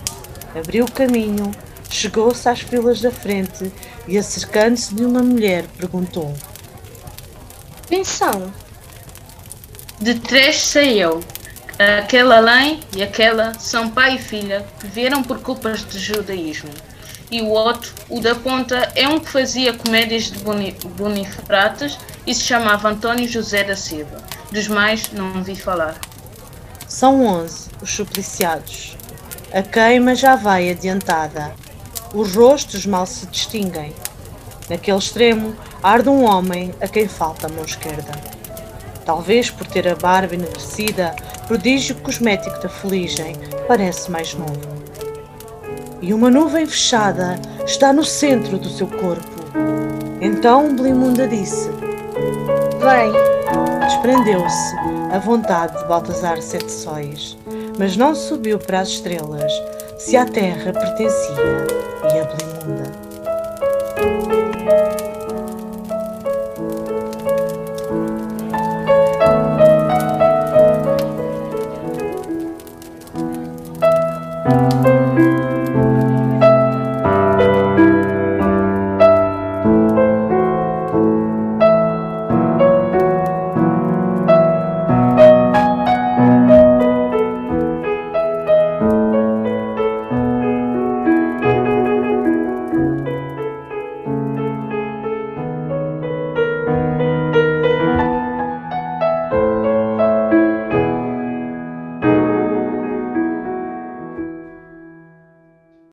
Abriu 0.55 0.85
o 0.85 0.93
caminho, 0.93 1.51
chegou-se 1.91 2.47
às 2.47 2.61
filas 2.61 3.01
da 3.01 3.11
frente 3.11 3.73
e, 4.07 4.19
acercando-se 4.19 4.95
de 4.95 5.03
uma 5.03 5.23
mulher, 5.23 5.65
perguntou: 5.79 6.35
Quem 7.89 8.05
são? 8.05 8.53
De 9.99 10.17
três 10.17 10.61
sei 10.61 11.03
eu. 11.03 11.21
Aquela 11.99 12.37
além 12.37 12.81
e 12.95 13.03
aquela 13.03 13.55
são 13.59 13.89
pai 13.89 14.17
e 14.17 14.19
filha 14.19 14.67
que 14.79 14.89
vieram 14.89 15.23
por 15.23 15.41
culpas 15.41 15.89
de 15.89 15.99
judaísmo. 15.99 16.71
E 17.31 17.43
o 17.43 17.49
outro, 17.49 17.93
o 18.09 18.21
da 18.21 18.35
ponta, 18.35 18.91
é 18.95 19.07
um 19.07 19.21
que 19.21 19.31
fazia 19.31 19.75
comédias 19.75 20.25
de 20.25 20.39
boni 20.39 20.75
bonifrates 20.97 21.99
e 22.27 22.35
se 22.35 22.43
chamava 22.43 22.89
António 22.89 23.29
José 23.29 23.65
da 23.65 23.77
Silva. 23.77 24.23
Dos 24.51 24.67
mais 24.67 25.13
não 25.13 25.43
vi 25.43 25.55
falar. 25.55 25.97
São 26.87 27.25
onze 27.27 27.69
os 27.83 27.91
supliciados. 27.95 28.97
A 29.53 29.63
queima 29.63 30.15
já 30.15 30.37
vai 30.37 30.71
adiantada. 30.71 31.55
Os 32.15 32.35
rostos 32.35 32.87
mal 32.87 33.07
se 33.07 33.27
distinguem. 33.27 33.93
Naquele 34.71 34.99
extremo 34.99 35.55
arde 35.83 36.09
um 36.09 36.25
homem 36.25 36.75
a 36.81 36.89
quem 36.89 37.07
falta 37.07 37.47
a 37.47 37.51
mão 37.51 37.65
esquerda. 37.65 38.13
Talvez 39.05 39.51
por 39.51 39.67
ter 39.67 39.87
a 39.87 39.95
barba 39.95 40.35
enegrecida, 40.35 41.15
prodígio 41.47 41.95
cosmético 41.97 42.61
da 42.61 42.69
fuligem, 42.69 43.37
parece 43.67 44.11
mais 44.11 44.35
novo. 44.35 44.78
E 46.01 46.15
uma 46.15 46.31
nuvem 46.31 46.65
fechada 46.65 47.39
está 47.65 47.93
no 47.93 48.05
centro 48.05 48.59
do 48.59 48.69
seu 48.69 48.87
corpo. 48.87 49.39
Então 50.21 50.75
Blimunda 50.75 51.27
disse: 51.27 51.69
Vem. 52.81 53.29
Desprendeu-se 53.87 54.77
a 55.13 55.19
vontade 55.19 55.77
de 55.79 55.85
Baltazar 55.87 56.41
Sete 56.43 56.71
Sóis, 56.71 57.37
mas 57.79 57.97
não 57.97 58.15
subiu 58.15 58.59
para 58.59 58.81
as 58.81 58.89
estrelas 58.89 59.51
se 59.99 60.17
à 60.17 60.27
terra 60.27 60.73
pertencia 60.73 61.67
e 62.15 62.21
a 62.21 62.25
Blimunda. 62.25 62.58